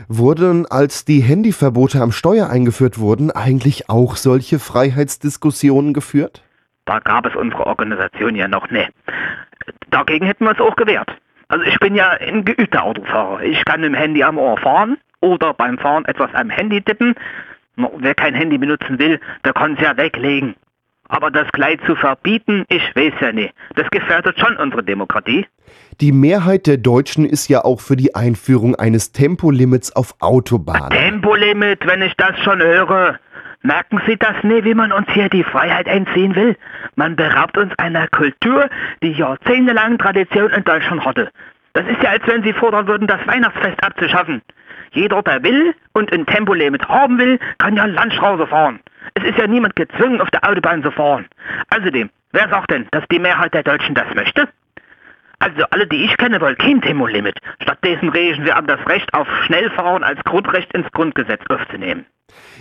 [0.09, 6.43] Wurden, als die Handyverbote am Steuer eingeführt wurden, eigentlich auch solche Freiheitsdiskussionen geführt?
[6.85, 8.91] Da gab es unsere Organisation ja noch nicht.
[9.91, 11.11] Dagegen hätten wir es auch gewehrt.
[11.49, 13.43] Also ich bin ja ein geübter Autofahrer.
[13.43, 17.15] Ich kann mit dem Handy am Ohr fahren oder beim Fahren etwas am Handy tippen.
[17.77, 20.55] Wer kein Handy benutzen will, der kann es ja weglegen.
[21.11, 23.53] Aber das gleich zu verbieten, ich weiß ja nicht.
[23.75, 25.45] Das gefährdet schon unsere Demokratie.
[26.01, 30.91] Die Mehrheit der Deutschen ist ja auch für die Einführung eines Tempolimits auf Autobahnen.
[30.91, 33.19] Tempolimit, wenn ich das schon höre.
[33.63, 36.57] Merken Sie das nicht, wie man uns hier die Freiheit entziehen will?
[36.95, 38.71] Man beraubt uns einer Kultur,
[39.03, 41.31] die jahrzehntelang Tradition in Deutschland hatte.
[41.75, 44.43] Das ist ja, als wenn Sie fordern würden, das Weihnachtsfest abzuschaffen.
[44.93, 48.81] Jeder, der will und ein Tempolimit haben will, kann ja Landstraße fahren.
[49.15, 51.27] Es ist ja niemand gezwungen, auf der Autobahn zu fahren.
[51.71, 54.49] Außerdem, wer sagt denn, dass die Mehrheit der Deutschen das möchte?
[55.41, 57.39] Also alle, die ich kenne, wollen kein Tempolimit.
[57.63, 62.05] Stattdessen regen wir ab, das Recht auf Schnellfahren als Grundrecht ins Grundgesetz aufzunehmen.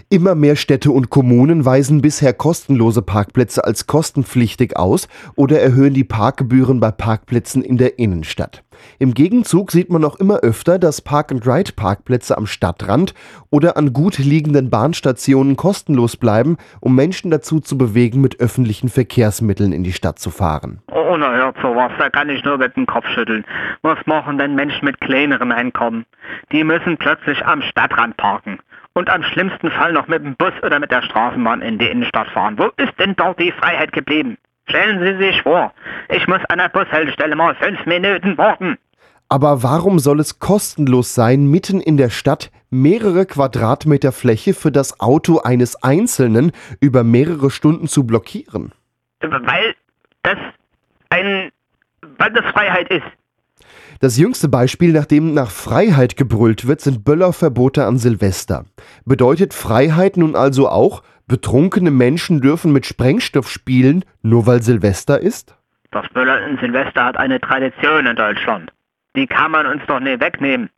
[0.09, 6.05] Immer mehr Städte und Kommunen weisen bisher kostenlose Parkplätze als kostenpflichtig aus oder erhöhen die
[6.05, 8.63] Parkgebühren bei Parkplätzen in der Innenstadt.
[8.99, 13.13] Im Gegenzug sieht man auch immer öfter, dass Park-and-Ride-Parkplätze am Stadtrand
[13.49, 19.71] oder an gut liegenden Bahnstationen kostenlos bleiben, um Menschen dazu zu bewegen, mit öffentlichen Verkehrsmitteln
[19.71, 20.81] in die Stadt zu fahren.
[20.91, 23.45] Oh, na hört sowas, da kann ich nur mit dem Kopf schütteln.
[23.81, 26.05] Was machen denn Menschen mit kleineren Einkommen?
[26.51, 28.59] Die müssen plötzlich am Stadtrand parken
[28.93, 32.27] und am schlimmsten Fall noch mit dem Bus oder mit der Straßenbahn in die Innenstadt
[32.29, 32.57] fahren.
[32.57, 34.37] Wo ist denn dort die Freiheit geblieben?
[34.69, 35.73] Stellen Sie sich vor,
[36.09, 38.77] ich muss an der Bushaltestelle mal fünf Minuten warten.
[39.27, 44.99] Aber warum soll es kostenlos sein, mitten in der Stadt mehrere Quadratmeter Fläche für das
[44.99, 48.71] Auto eines Einzelnen über mehrere Stunden zu blockieren?
[49.21, 49.75] Weil
[50.23, 50.37] das
[51.09, 51.51] ein,
[52.17, 53.05] weil das Freiheit ist.
[54.01, 58.65] Das jüngste Beispiel, nachdem nach Freiheit gebrüllt wird, sind Böllerverbote an Silvester.
[59.03, 65.55] Bedeutet Freiheit nun also auch, betrunkene Menschen dürfen mit Sprengstoff spielen, nur weil Silvester ist?
[65.91, 68.71] Das Böllern in Silvester hat eine Tradition in Deutschland.
[69.15, 70.69] Die kann man uns doch nicht wegnehmen.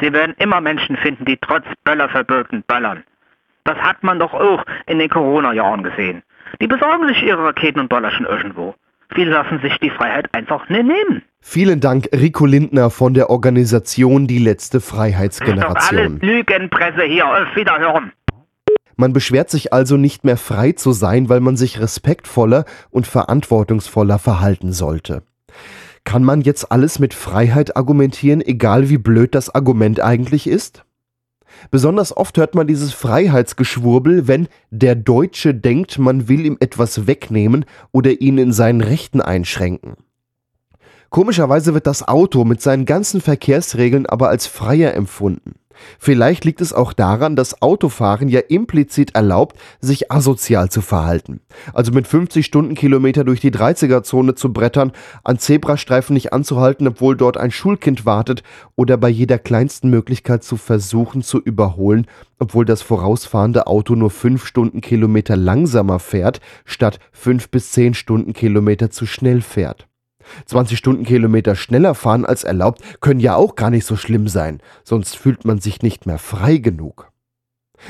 [0.00, 3.04] Sie werden immer Menschen finden, die trotz Böllerverboten böllern.
[3.64, 6.22] Das hat man doch auch in den Corona-Jahren gesehen.
[6.60, 8.74] Die besorgen sich ihre Raketen und Böller schon irgendwo.
[9.14, 11.22] Viele lassen sich die Freiheit einfach nicht nehmen.
[11.40, 15.98] Vielen Dank, Rico Lindner von der Organisation Die letzte Das ist doch Freiheitsgeneration.
[16.00, 17.26] alles Lügenpresse hier.
[17.26, 18.12] Auf Wiederhören.
[19.00, 24.18] Man beschwert sich also nicht mehr frei zu sein, weil man sich respektvoller und verantwortungsvoller
[24.18, 25.22] verhalten sollte.
[26.02, 30.84] Kann man jetzt alles mit Freiheit argumentieren, egal wie blöd das Argument eigentlich ist?
[31.70, 37.66] Besonders oft hört man dieses Freiheitsgeschwurbel, wenn der Deutsche denkt, man will ihm etwas wegnehmen
[37.92, 39.94] oder ihn in seinen Rechten einschränken.
[41.08, 45.54] Komischerweise wird das Auto mit seinen ganzen Verkehrsregeln aber als freier empfunden.
[45.98, 51.40] Vielleicht liegt es auch daran, dass Autofahren ja implizit erlaubt, sich asozial zu verhalten.
[51.72, 54.92] Also mit 50 Stundenkilometer durch die 30er-Zone zu brettern,
[55.24, 58.42] an Zebrastreifen nicht anzuhalten, obwohl dort ein Schulkind wartet,
[58.76, 62.06] oder bei jeder kleinsten Möglichkeit zu versuchen zu überholen,
[62.38, 69.06] obwohl das vorausfahrende Auto nur 5 Stundenkilometer langsamer fährt, statt 5 bis 10 Stundenkilometer zu
[69.06, 69.87] schnell fährt.
[70.46, 75.16] 20 Stundenkilometer schneller fahren als erlaubt können ja auch gar nicht so schlimm sein, sonst
[75.16, 77.10] fühlt man sich nicht mehr frei genug.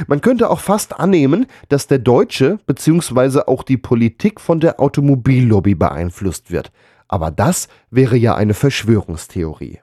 [0.06, 3.40] Man könnte auch fast annehmen, dass der Deutsche bzw.
[3.46, 6.70] auch die Politik von der Automobillobby beeinflusst wird.
[7.08, 9.80] Aber das wäre ja eine Verschwörungstheorie.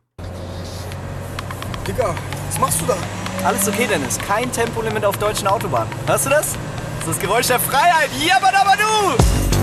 [1.88, 2.16] Digga,
[2.48, 2.98] was machst du da?
[3.44, 4.18] Alles okay, Dennis.
[4.20, 5.92] Kein Tempolimit auf deutschen Autobahnen.
[6.08, 6.54] Hörst du das?
[7.00, 8.10] Das ist das Geräusch der Freiheit.
[8.26, 9.55] Jabadabadu!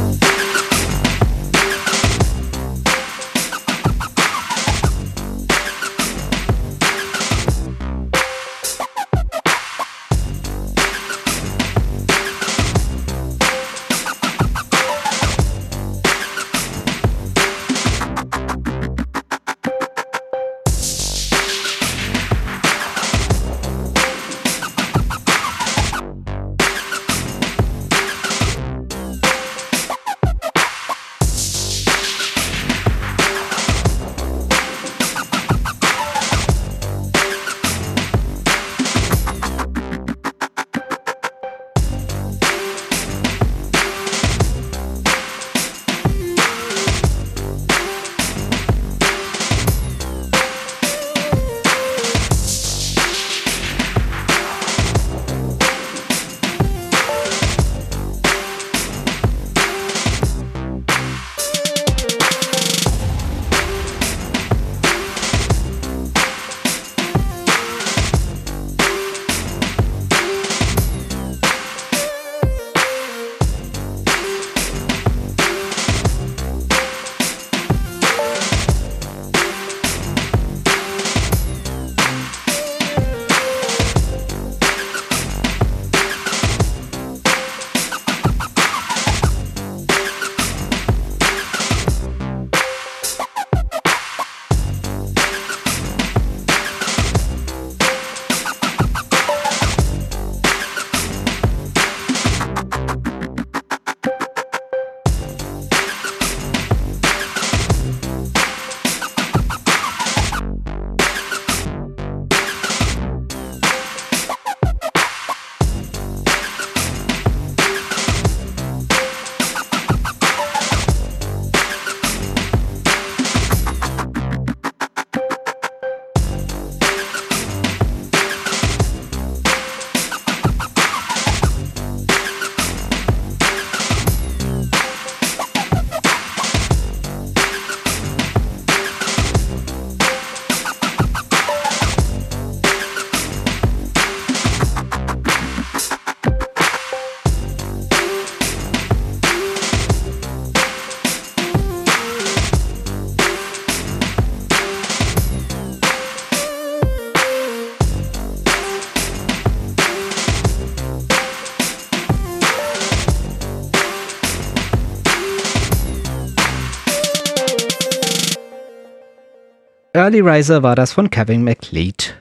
[170.12, 172.14] Early Riser war das von Kevin McLeod.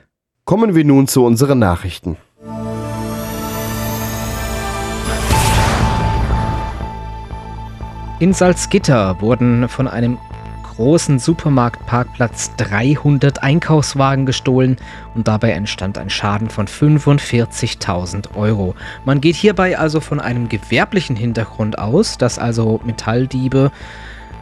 [0.46, 2.16] Kommen wir nun zu unseren Nachrichten.
[8.18, 10.16] In Salzgitter wurden von einem
[10.74, 14.78] großen Supermarktparkplatz 300 Einkaufswagen gestohlen
[15.14, 18.74] und dabei entstand ein Schaden von 45.000 Euro.
[19.04, 23.70] Man geht hierbei also von einem gewerblichen Hintergrund aus, dass also Metalldiebe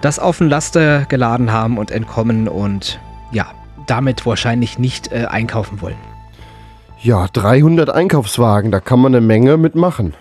[0.02, 3.00] das auf den Laster geladen haben und entkommen und
[3.90, 5.96] damit wahrscheinlich nicht äh, einkaufen wollen.
[7.02, 10.14] Ja, 300 Einkaufswagen, da kann man eine Menge mitmachen.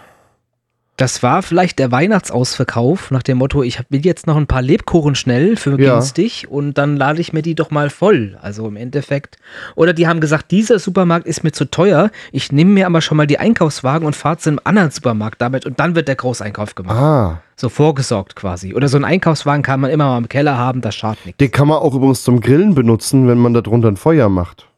[0.99, 5.15] Das war vielleicht der Weihnachtsausverkauf nach dem Motto, ich will jetzt noch ein paar Lebkuchen
[5.15, 5.93] schnell für Ja.
[5.93, 8.37] günstig und dann lade ich mir die doch mal voll.
[8.41, 9.37] Also im Endeffekt.
[9.75, 13.15] Oder die haben gesagt, dieser Supermarkt ist mir zu teuer, ich nehme mir aber schon
[13.15, 16.75] mal die Einkaufswagen und fahre zu einem anderen Supermarkt damit und dann wird der Großeinkauf
[16.75, 16.97] gemacht.
[16.97, 18.73] Ah, So vorgesorgt quasi.
[18.73, 21.37] Oder so einen Einkaufswagen kann man immer mal im Keller haben, das schadet nichts.
[21.37, 24.68] den kann man auch übrigens zum Grillen benutzen, wenn man darunter ein Feuer macht.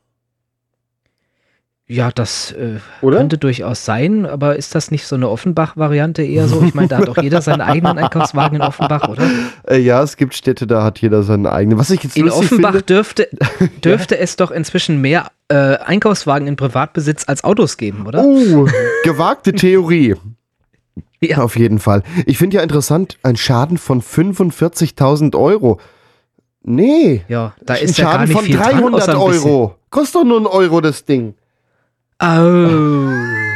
[1.91, 6.63] Ja, das äh, könnte durchaus sein, aber ist das nicht so eine Offenbach-Variante eher so?
[6.63, 9.23] Ich meine, da hat doch jeder seinen eigenen Einkaufswagen in Offenbach, oder?
[9.67, 11.77] Äh, ja, es gibt Städte, da hat jeder seinen eigenen.
[11.77, 13.27] Was ich jetzt In Offenbach finde, dürfte,
[13.83, 18.23] dürfte es doch inzwischen mehr äh, Einkaufswagen in Privatbesitz als Autos geben, oder?
[18.25, 18.67] Oh,
[19.03, 20.15] gewagte Theorie.
[21.23, 21.37] Ja.
[21.37, 22.01] Auf jeden Fall.
[22.25, 25.79] Ich finde ja interessant, ein Schaden von 45.000 Euro.
[26.63, 27.23] Nee.
[27.27, 29.49] Ja, da ein ist ja gar Schaden nicht von viel dran, 300 außer ein bisschen-
[29.51, 29.75] Euro.
[29.91, 31.35] Kostet doch nur ein Euro das Ding.
[32.24, 33.09] Oh,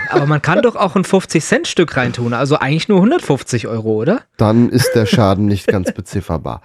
[0.09, 4.21] aber man kann doch auch ein 50-Cent-Stück reintun, also eigentlich nur 150 Euro, oder?
[4.37, 6.61] Dann ist der Schaden nicht ganz bezifferbar.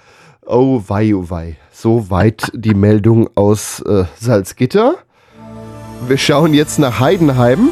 [0.46, 1.57] Oh wei, oh wei.
[1.70, 4.94] Soweit die Meldung aus äh, Salzgitter.
[6.09, 7.68] Wir schauen jetzt nach Heidenheim.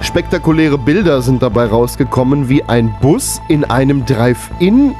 [0.00, 4.94] Spektakuläre Bilder sind dabei rausgekommen, wie ein Bus in einem Drive-In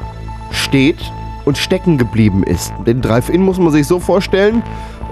[0.50, 0.98] steht
[1.44, 2.72] und stecken geblieben ist.
[2.86, 4.62] Den Drive-In muss man sich so vorstellen,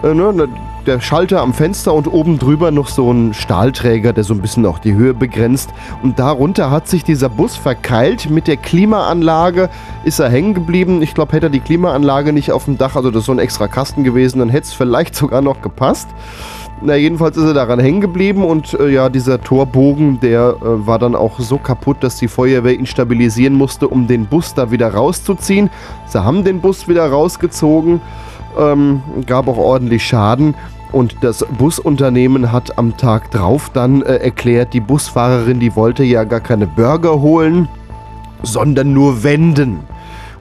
[0.02, 0.48] äh, ne,
[0.86, 4.64] der Schalter am Fenster und oben drüber noch so ein Stahlträger, der so ein bisschen
[4.64, 5.70] auch die Höhe begrenzt.
[6.02, 8.30] Und darunter hat sich dieser Bus verkeilt.
[8.30, 9.68] Mit der Klimaanlage
[10.04, 11.02] ist er hängen geblieben.
[11.02, 13.38] Ich glaube, hätte er die Klimaanlage nicht auf dem Dach, also das ist so ein
[13.38, 16.08] extra Kasten gewesen, dann hätte es vielleicht sogar noch gepasst.
[16.80, 21.00] Na, jedenfalls ist er daran hängen geblieben und äh, ja, dieser Torbogen, der äh, war
[21.00, 24.94] dann auch so kaputt, dass die Feuerwehr ihn stabilisieren musste, um den Bus da wieder
[24.94, 25.70] rauszuziehen.
[26.06, 28.00] Sie haben den Bus wieder rausgezogen,
[28.58, 30.54] ähm, gab auch ordentlich Schaden.
[30.90, 36.24] Und das Busunternehmen hat am Tag drauf dann äh, erklärt, die Busfahrerin, die wollte ja
[36.24, 37.68] gar keine Burger holen,
[38.42, 39.80] sondern nur wenden.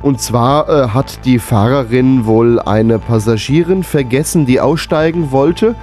[0.01, 5.75] Und zwar äh, hat die Fahrerin wohl eine Passagierin vergessen, die aussteigen wollte.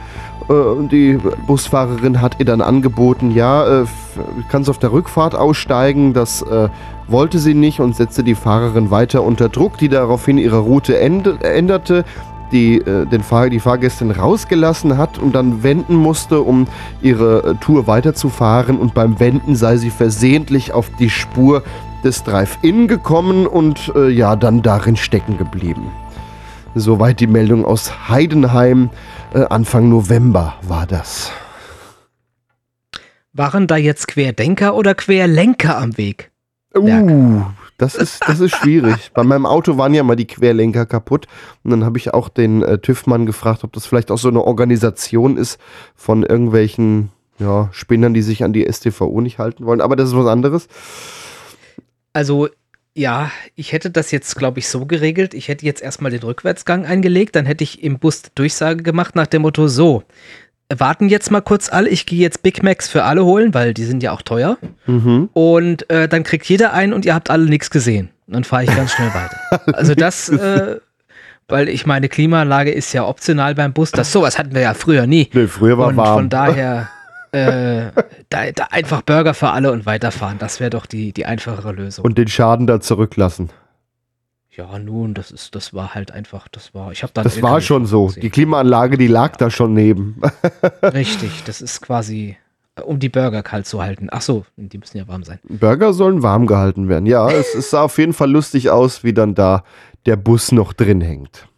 [0.48, 4.18] Äh, und die Busfahrerin hat ihr dann angeboten, ja, äh, f-
[4.48, 6.14] kannst auf der Rückfahrt aussteigen.
[6.14, 6.68] Das äh,
[7.08, 12.04] wollte sie nicht und setzte die Fahrerin weiter unter Druck, die daraufhin ihre Route änderte
[12.54, 16.66] die, äh, den Fahr die Fahrgästin rausgelassen hat und dann wenden musste, um
[17.02, 18.78] ihre äh, Tour weiterzufahren.
[18.78, 21.62] Und beim Wenden sei sie versehentlich auf die Spur
[22.04, 25.90] des Drive-In gekommen und äh, ja, dann darin stecken geblieben.
[26.74, 28.90] Soweit die Meldung aus Heidenheim.
[29.34, 31.32] Äh, Anfang November war das.
[33.32, 36.30] Waren da jetzt Querdenker oder Querlenker am Weg?
[36.76, 37.42] Uh,
[37.78, 39.10] das ist, das ist schwierig.
[39.14, 41.26] Bei meinem Auto waren ja mal die Querlenker kaputt.
[41.62, 44.42] Und dann habe ich auch den äh, TÜV-Mann gefragt, ob das vielleicht auch so eine
[44.42, 45.58] Organisation ist
[45.94, 49.80] von irgendwelchen ja, Spinnern, die sich an die STVO nicht halten wollen.
[49.80, 50.68] Aber das ist was anderes.
[52.12, 52.48] Also,
[52.94, 55.34] ja, ich hätte das jetzt, glaube ich, so geregelt.
[55.34, 59.26] Ich hätte jetzt erstmal den Rückwärtsgang eingelegt, dann hätte ich im Bus Durchsage gemacht nach
[59.26, 60.04] dem Motto, so,
[60.80, 63.84] warten jetzt mal kurz alle, ich gehe jetzt Big Macs für alle holen, weil die
[63.84, 64.58] sind ja auch teuer.
[64.86, 65.28] Mhm.
[65.32, 68.10] Und äh, dann kriegt jeder einen und ihr habt alle nichts gesehen.
[68.26, 69.38] Und dann fahre ich ganz schnell weiter.
[69.74, 70.78] Also das, äh,
[71.48, 73.90] weil ich meine, Klimaanlage ist ja optional beim Bus.
[73.90, 75.28] Das sowas hatten wir ja früher nie.
[75.32, 76.14] Nee, früher war und warm.
[76.14, 76.88] von daher
[77.32, 77.86] äh,
[78.30, 80.38] da, da einfach Burger für alle und weiterfahren.
[80.38, 82.04] Das wäre doch die, die einfachere Lösung.
[82.04, 83.50] Und den Schaden da zurücklassen.
[84.56, 87.60] Ja, nun, das ist, das war halt einfach, das war, ich habe dann Das war
[87.60, 88.10] schon so.
[88.10, 90.20] Die Klimaanlage, die lag da schon neben.
[90.82, 92.36] Richtig, das ist quasi,
[92.76, 94.08] äh, um die Burger kalt zu halten.
[94.10, 95.40] Ach so, die müssen ja warm sein.
[95.44, 97.06] Burger sollen warm gehalten werden.
[97.06, 99.64] Ja, es, es sah auf jeden Fall lustig aus, wie dann da
[100.06, 101.48] der Bus noch drin hängt.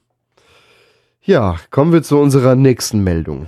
[1.22, 3.46] Ja, kommen wir zu unserer nächsten Meldung.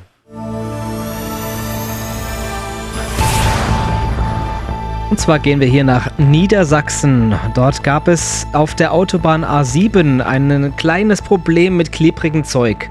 [5.11, 7.35] Und zwar gehen wir hier nach Niedersachsen.
[7.55, 12.91] Dort gab es auf der Autobahn A7 ein kleines Problem mit klebrigem Zeug.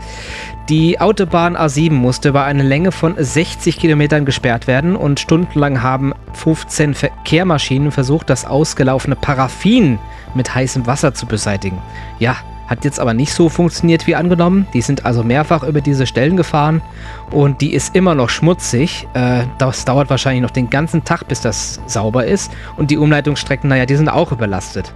[0.67, 6.13] Die Autobahn A7 musste über eine Länge von 60 Kilometern gesperrt werden und stundenlang haben
[6.33, 9.99] 15 Verkehrmaschinen versucht, das ausgelaufene Paraffin
[10.33, 11.77] mit heißem Wasser zu beseitigen.
[12.19, 12.35] Ja,
[12.67, 14.67] hat jetzt aber nicht so funktioniert wie angenommen.
[14.73, 16.81] Die sind also mehrfach über diese Stellen gefahren
[17.31, 19.07] und die ist immer noch schmutzig.
[19.13, 22.51] Äh, das dauert wahrscheinlich noch den ganzen Tag, bis das sauber ist.
[22.75, 24.93] Und die Umleitungsstrecken, naja, die sind auch überlastet.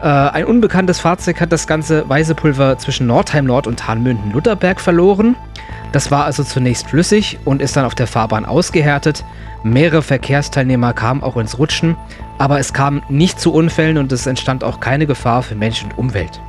[0.00, 5.34] Äh, ein unbekanntes Fahrzeug hat das ganze Weisepulver zwischen Nordheim Nord und Hahnmünden-Lutherberg verloren.
[5.92, 9.24] Das war also zunächst flüssig und ist dann auf der Fahrbahn ausgehärtet.
[9.62, 11.96] Mehrere Verkehrsteilnehmer kamen auch ins Rutschen,
[12.36, 15.96] aber es kam nicht zu Unfällen und es entstand auch keine Gefahr für Mensch und
[15.96, 16.40] Umwelt.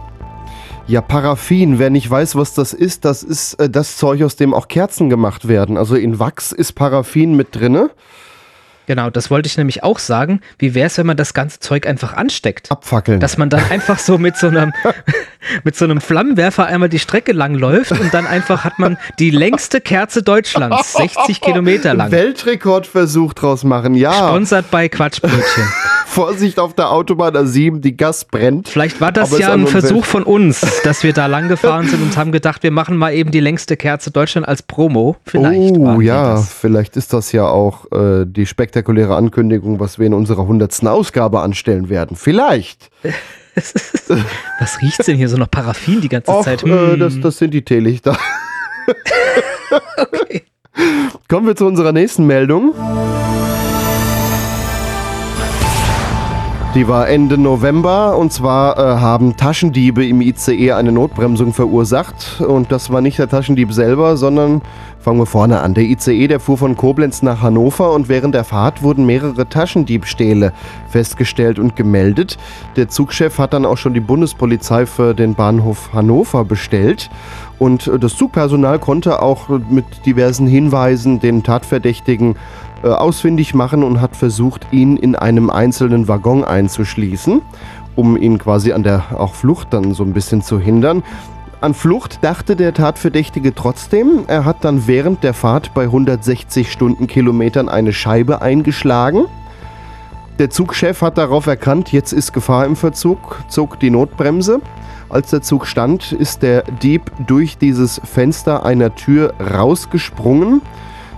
[0.90, 4.56] Ja, Paraffin, wer nicht weiß, was das ist, das ist äh, das Zeug, aus dem
[4.56, 5.78] auch Kerzen gemacht werden.
[5.78, 7.92] Also in Wachs ist Paraffin mit drinne.
[8.88, 10.42] Genau, das wollte ich nämlich auch sagen.
[10.58, 12.72] Wie wäre es, wenn man das ganze Zeug einfach ansteckt?
[12.72, 13.20] Abfackeln.
[13.20, 14.74] Dass man dann einfach so mit so einem,
[15.64, 19.30] mit so einem Flammenwerfer einmal die Strecke lang läuft und dann einfach hat man die
[19.30, 22.10] längste Kerze Deutschlands, 60 Kilometer lang.
[22.10, 24.12] Weltrekordversuch draus machen, ja.
[24.12, 25.68] Sponsert bei Quatschbrötchen.
[26.10, 28.68] Vorsicht auf der Autobahn A7, die Gas brennt.
[28.68, 32.02] Vielleicht war das Aber ja ein Versuch von uns, dass wir da lang gefahren sind
[32.02, 35.16] und haben gedacht, wir machen mal eben die längste Kerze Deutschland als Promo.
[35.26, 40.14] Vielleicht oh ja, vielleicht ist das ja auch äh, die spektakuläre Ankündigung, was wir in
[40.14, 40.86] unserer 100.
[40.88, 42.18] Ausgabe anstellen werden.
[42.18, 42.90] Vielleicht.
[44.60, 46.64] Was riecht's denn hier so nach Paraffin die ganze Och, Zeit?
[46.64, 47.00] äh, Hm.
[47.00, 48.18] das, das sind die Teelichter.
[51.28, 52.74] Kommen wir zu unserer nächsten Meldung.
[56.76, 62.72] Die war Ende November und zwar äh, haben Taschendiebe im ICE eine Notbremsung verursacht und
[62.72, 64.62] das war nicht der Taschendieb selber, sondern
[65.00, 65.74] fangen wir vorne an.
[65.74, 70.54] Der ICE, der fuhr von Koblenz nach Hannover und während der Fahrt wurden mehrere Taschendiebstähle
[70.90, 72.38] festgestellt und gemeldet.
[72.76, 77.10] Der Zugchef hat dann auch schon die Bundespolizei für den Bahnhof Hannover bestellt
[77.60, 82.36] und äh, das Zugpersonal konnte auch äh, mit diversen Hinweisen den Tatverdächtigen
[82.84, 87.42] äh, ausfindig machen und hat versucht, ihn in einem einzelnen Waggon einzuschließen,
[87.96, 91.04] um ihn quasi an der auch Flucht dann so ein bisschen zu hindern.
[91.62, 94.24] An Flucht dachte der Tatverdächtige trotzdem.
[94.28, 99.26] Er hat dann während der Fahrt bei 160 Stundenkilometern eine Scheibe eingeschlagen.
[100.38, 104.62] Der Zugchef hat darauf erkannt, jetzt ist Gefahr im Verzug, zog die Notbremse.
[105.10, 110.62] Als der Zug stand, ist der Dieb durch dieses Fenster einer Tür rausgesprungen.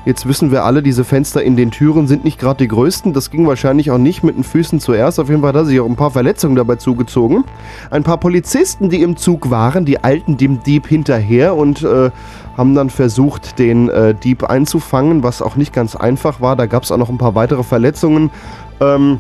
[0.04, 3.14] Jetzt wissen wir alle, diese Fenster in den Türen sind nicht gerade die größten.
[3.14, 5.20] Das ging wahrscheinlich auch nicht mit den Füßen zuerst.
[5.20, 7.44] Auf jeden Fall hat er sich auch ein paar Verletzungen dabei zugezogen.
[7.92, 12.10] Ein paar Polizisten, die im Zug waren, die eilten dem Dieb hinterher und äh,
[12.58, 16.56] haben dann versucht, den äh, Dieb einzufangen, was auch nicht ganz einfach war.
[16.56, 18.32] Da gab es auch noch ein paar weitere Verletzungen.
[18.80, 19.20] Ähm,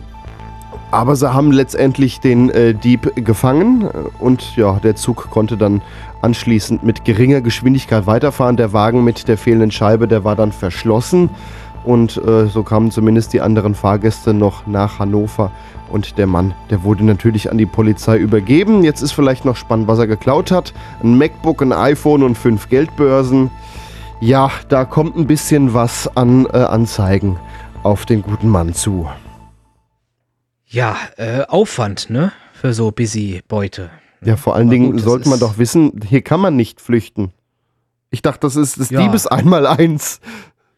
[0.91, 3.87] aber sie haben letztendlich den äh, Dieb gefangen äh,
[4.19, 5.81] und ja, der Zug konnte dann
[6.21, 8.57] anschließend mit geringer Geschwindigkeit weiterfahren.
[8.57, 11.29] Der Wagen mit der fehlenden Scheibe, der war dann verschlossen
[11.83, 15.51] und äh, so kamen zumindest die anderen Fahrgäste noch nach Hannover
[15.89, 18.83] und der Mann, der wurde natürlich an die Polizei übergeben.
[18.83, 20.73] Jetzt ist vielleicht noch spannend, was er geklaut hat.
[21.03, 23.49] Ein MacBook, ein iPhone und fünf Geldbörsen.
[24.19, 27.37] Ja, da kommt ein bisschen was an äh, Anzeigen
[27.83, 29.07] auf den guten Mann zu.
[30.71, 32.31] Ja, äh, Aufwand, ne?
[32.53, 33.89] Für so busy Beute.
[34.23, 37.31] Ja, vor allen Aber Dingen gut, sollte man doch wissen, hier kann man nicht flüchten.
[38.09, 39.01] Ich dachte, das ist das Ja.
[39.01, 40.21] Diebes einmal eins.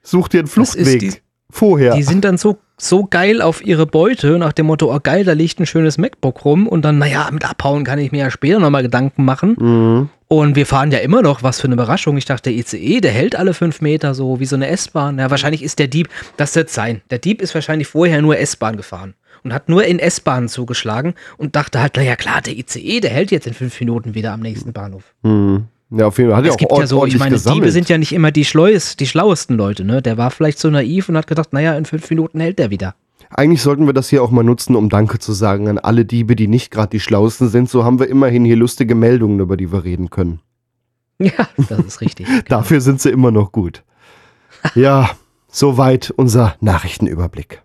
[0.01, 0.99] Such dir einen Fluchtweg.
[0.99, 1.13] die-
[1.49, 1.93] vorher.
[1.95, 5.33] Die sind dann so, so geil auf ihre Beute, nach dem Motto, oh geil, da
[5.33, 8.57] liegt ein schönes MacBook rum und dann, naja, mit abhauen kann ich mir ja später
[8.59, 9.55] nochmal Gedanken machen.
[9.59, 10.09] Mhm.
[10.29, 12.17] Und wir fahren ja immer noch, was für eine Überraschung.
[12.17, 15.19] Ich dachte, der ICE, der hält alle fünf Meter so, wie so eine S-Bahn.
[15.19, 17.01] Ja, wahrscheinlich ist der Dieb, das wird sein.
[17.11, 19.13] Der Dieb ist wahrscheinlich vorher nur S-Bahn gefahren
[19.43, 23.31] und hat nur in S-Bahnen zugeschlagen und dachte halt, naja klar, der ICE, der hält
[23.31, 25.03] jetzt in fünf Minuten wieder am nächsten Bahnhof.
[25.23, 25.65] Mhm.
[25.95, 26.37] Ja, auf jeden Fall.
[26.37, 27.63] Hat ja es auch gibt ja so, ich meine, gesammelt.
[27.63, 30.01] Diebe sind ja nicht immer die, schleues, die schlauesten Leute, ne?
[30.01, 32.95] Der war vielleicht so naiv und hat gedacht, naja, in fünf Minuten hält der wieder.
[33.29, 36.35] Eigentlich sollten wir das hier auch mal nutzen, um Danke zu sagen an alle Diebe,
[36.35, 37.69] die nicht gerade die Schlauesten sind.
[37.69, 40.39] So haben wir immerhin hier lustige Meldungen, über die wir reden können.
[41.19, 42.27] Ja, das ist richtig.
[42.49, 43.83] Dafür sind sie immer noch gut.
[44.73, 45.11] ja,
[45.47, 47.61] soweit unser Nachrichtenüberblick.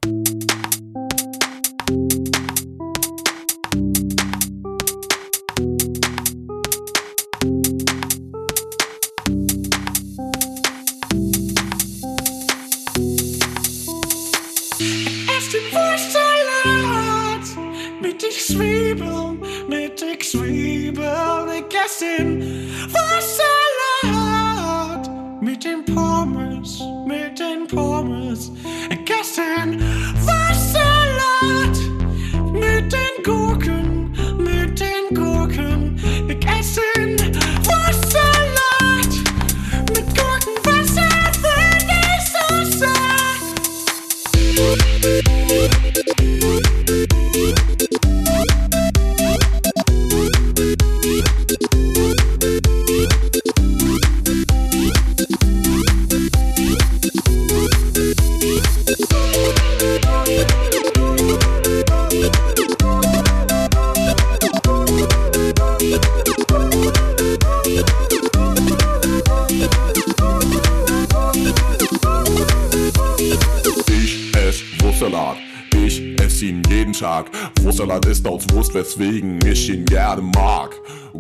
[77.68, 80.74] Wurstsalat ist aus Wurst, weswegen ich ihn gerne mag.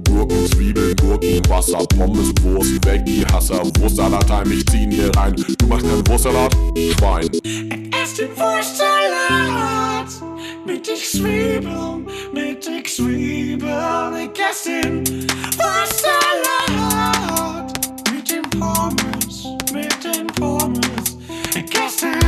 [0.08, 3.60] Gurken, Zwiebeln, Gurken, Wasser, Pommes, Wurst, weg die Hasser.
[3.78, 5.36] Wurstsalat heim, ich zieh ihn hier rein.
[5.36, 6.56] Du machst keinen Wurstsalat?
[6.96, 7.28] Schwein.
[8.02, 10.08] Ess den Wurstsalat
[10.64, 14.16] mit den Zwiebeln, mit den Zwiebeln.
[14.16, 15.04] Ich ess den
[15.58, 16.64] Wurstsalat
[18.10, 21.18] mit den Pommes, mit den Pommes.
[21.54, 22.27] Ich ess den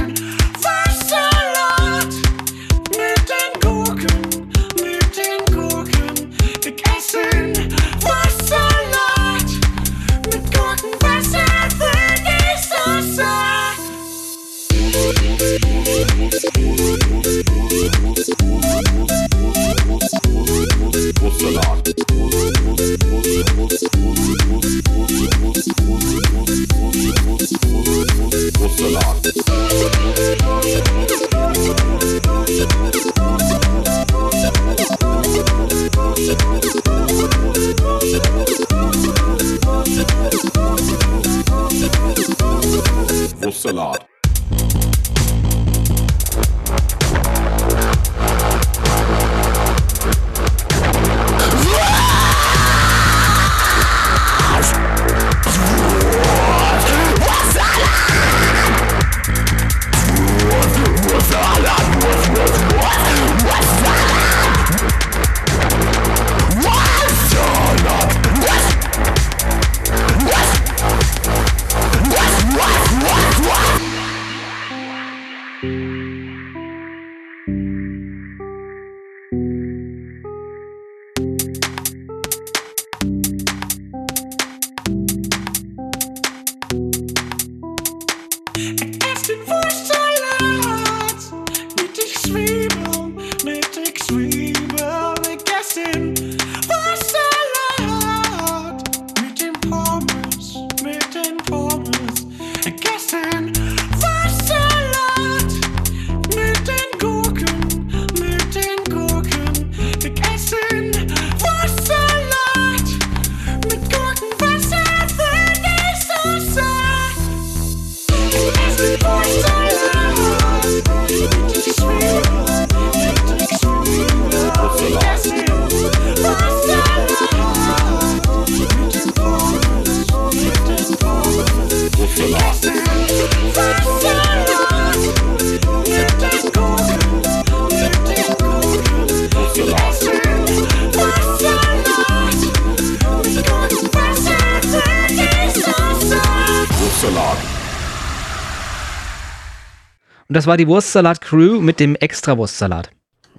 [150.31, 152.91] Und das war die Wurstsalat-Crew mit dem Extra-Wurstsalat.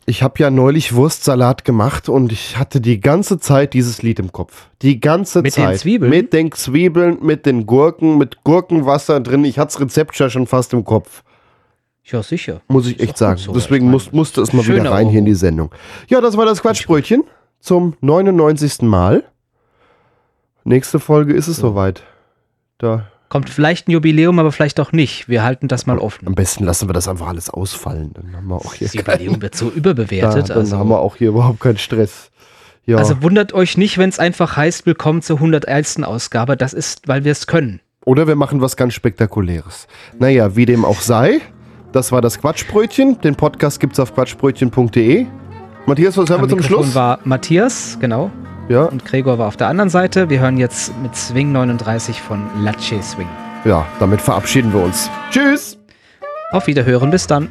[0.06, 4.34] Ich habe ja neulich Wurstsalat gemacht und ich hatte die ganze Zeit dieses Lied im
[4.34, 4.68] Kopf.
[4.82, 5.80] Die ganze Mit den Zeit.
[5.80, 6.10] Zwiebeln?
[6.10, 9.46] Mit den Zwiebeln, mit den Gurken, mit Gurkenwasser drin.
[9.46, 11.24] Ich hatte das Rezept ja schon fast im Kopf.
[12.04, 12.60] Ja, sicher.
[12.68, 13.38] Muss ich echt sagen.
[13.38, 15.74] so, Deswegen ich muss, musste es mal wieder rein hier in die Sendung.
[16.10, 17.24] Ja, das war das Quatschbrötchen
[17.62, 18.82] zum 99.
[18.82, 19.24] Mal.
[20.66, 22.04] Nächste Folge ist es soweit.
[22.80, 23.11] Da.
[23.32, 25.30] Kommt vielleicht ein Jubiläum, aber vielleicht auch nicht.
[25.30, 26.28] Wir halten das mal offen.
[26.28, 28.12] Am besten lassen wir das einfach alles ausfallen.
[28.14, 30.50] Dann haben wir auch hier Das Jubiläum wird so überbewertet.
[30.50, 32.30] Ja, dann also, haben wir auch hier überhaupt keinen Stress.
[32.86, 32.98] Ja.
[32.98, 36.04] also wundert euch nicht, wenn es einfach heißt, willkommen zur 101.
[36.04, 36.58] Ausgabe.
[36.58, 37.80] Das ist, weil wir es können.
[38.04, 39.88] Oder wir machen was ganz Spektakuläres.
[40.20, 41.40] Naja, wie dem auch sei,
[41.94, 43.22] das war das Quatschbrötchen.
[43.22, 45.26] Den Podcast gibt es auf quatschbrötchen.de.
[45.86, 46.94] Matthias, was Am wir zum Schluss?
[46.96, 48.30] war Matthias, genau.
[48.72, 48.84] Ja.
[48.84, 50.30] Und Gregor war auf der anderen Seite.
[50.30, 53.28] Wir hören jetzt mit Swing 39 von Lache Swing.
[53.66, 55.10] Ja, damit verabschieden wir uns.
[55.30, 55.78] Tschüss!
[56.54, 57.50] Auf Wiederhören, bis dann.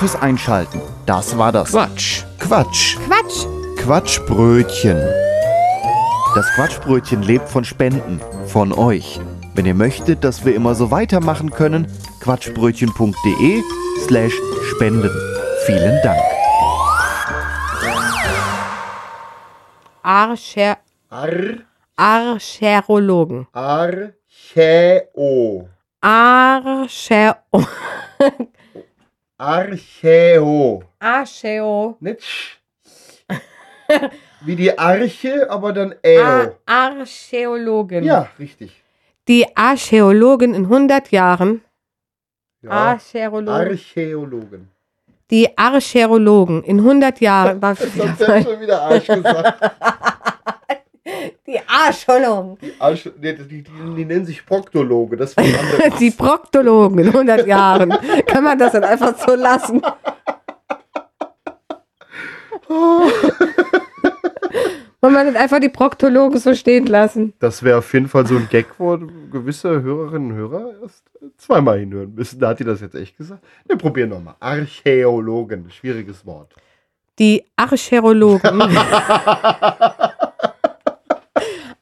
[0.00, 0.80] Fürs Einschalten.
[1.04, 2.24] Das war das Quatsch.
[2.38, 2.96] Quatsch.
[3.06, 3.44] Quatsch.
[3.76, 4.98] Quatschbrötchen.
[6.34, 8.18] Das Quatschbrötchen lebt von Spenden.
[8.46, 9.20] Von euch.
[9.54, 11.86] Wenn ihr möchtet, dass wir immer so weitermachen können,
[12.22, 13.62] quatschbrötchen.de
[14.06, 14.32] slash
[14.70, 15.10] spenden.
[15.66, 16.22] Vielen Dank.
[20.02, 20.78] Archer
[21.10, 21.28] Ar
[21.96, 23.46] Archäologen.
[23.52, 24.08] Archäo.
[26.00, 27.34] Archäo
[29.40, 30.82] Archäo.
[30.98, 32.58] Archäo Nicht sch.
[34.42, 36.22] Wie die Arche, aber dann Äo.
[36.22, 38.04] Ar Archäologen.
[38.04, 38.70] Ja, richtig.
[39.28, 41.62] Die Archäologen in 100 Jahren.
[42.60, 42.70] Ja.
[42.70, 43.48] Archäologen.
[43.48, 44.68] Archäologen.
[45.30, 47.62] Die Archäologen in 100 Jahren.
[47.62, 49.72] War ich schon wieder Arsch gesagt.
[51.46, 52.58] die Archäologen.
[52.60, 55.16] Die, Arsch, die, die, die nennen sich Proktologe.
[55.16, 55.44] Das war.
[56.00, 57.90] Die Proktologen in 100 Jahren.
[58.26, 59.82] Kann man das dann einfach so lassen?
[65.02, 67.32] Wollen wir nicht einfach die Proktologen so stehen lassen?
[67.38, 68.98] Das wäre auf jeden Fall so ein Gag, wo
[69.32, 71.04] gewisse Hörerinnen und Hörer erst
[71.38, 72.38] zweimal hinhören müssen.
[72.38, 73.42] Da hat die das jetzt echt gesagt.
[73.66, 74.34] Wir probieren nochmal.
[74.40, 76.54] Archäologen, schwieriges Wort.
[77.18, 78.62] Die Archäologen.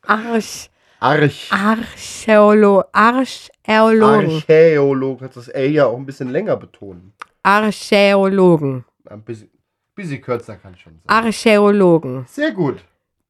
[0.08, 1.52] Arch, Arch.
[1.52, 4.36] Archäolo, Archäologen.
[4.36, 5.20] Archäolog.
[5.20, 7.12] Kannst das L ja auch ein bisschen länger betonen.
[7.42, 8.86] Archäologen.
[9.04, 9.50] Ein bisschen,
[9.94, 11.02] bisschen kürzer kann schon sein.
[11.08, 12.24] Archäologen.
[12.26, 12.82] Sehr gut.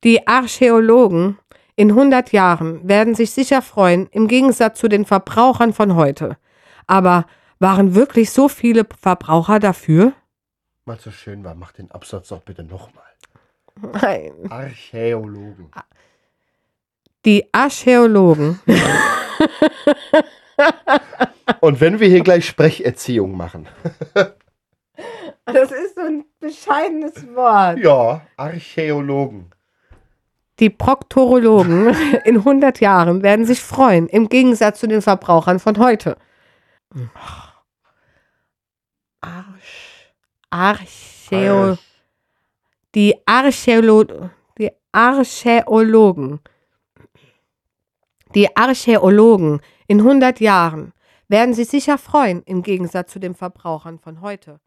[0.05, 1.39] Die Archäologen
[1.75, 6.37] in 100 Jahren werden sich sicher freuen, im Gegensatz zu den Verbrauchern von heute.
[6.87, 7.27] Aber
[7.59, 10.13] waren wirklich so viele Verbraucher dafür?
[10.85, 13.03] Mal so schön war, mach den Absatz doch bitte nochmal.
[14.01, 14.33] Nein.
[14.49, 15.73] Archäologen.
[17.29, 18.59] Die Archäologen.
[21.61, 23.69] Und wenn wir hier gleich Sprecherziehung machen.
[25.45, 27.79] Das ist so ein bescheidenes Wort.
[27.79, 29.51] Ja, Archäologen.
[30.59, 36.19] Die Proktorologen in 100 Jahren werden sich freuen, im Gegensatz zu den Verbrauchern von heute.
[39.23, 40.13] Arch,
[40.51, 41.79] Archäo,
[42.95, 46.41] die Archäolo, die Archäologen,
[48.39, 50.93] die Archäologen in 100 Jahren
[51.27, 54.57] werden sich sicher freuen, im Gegensatz zu den Verbrauchern von heute.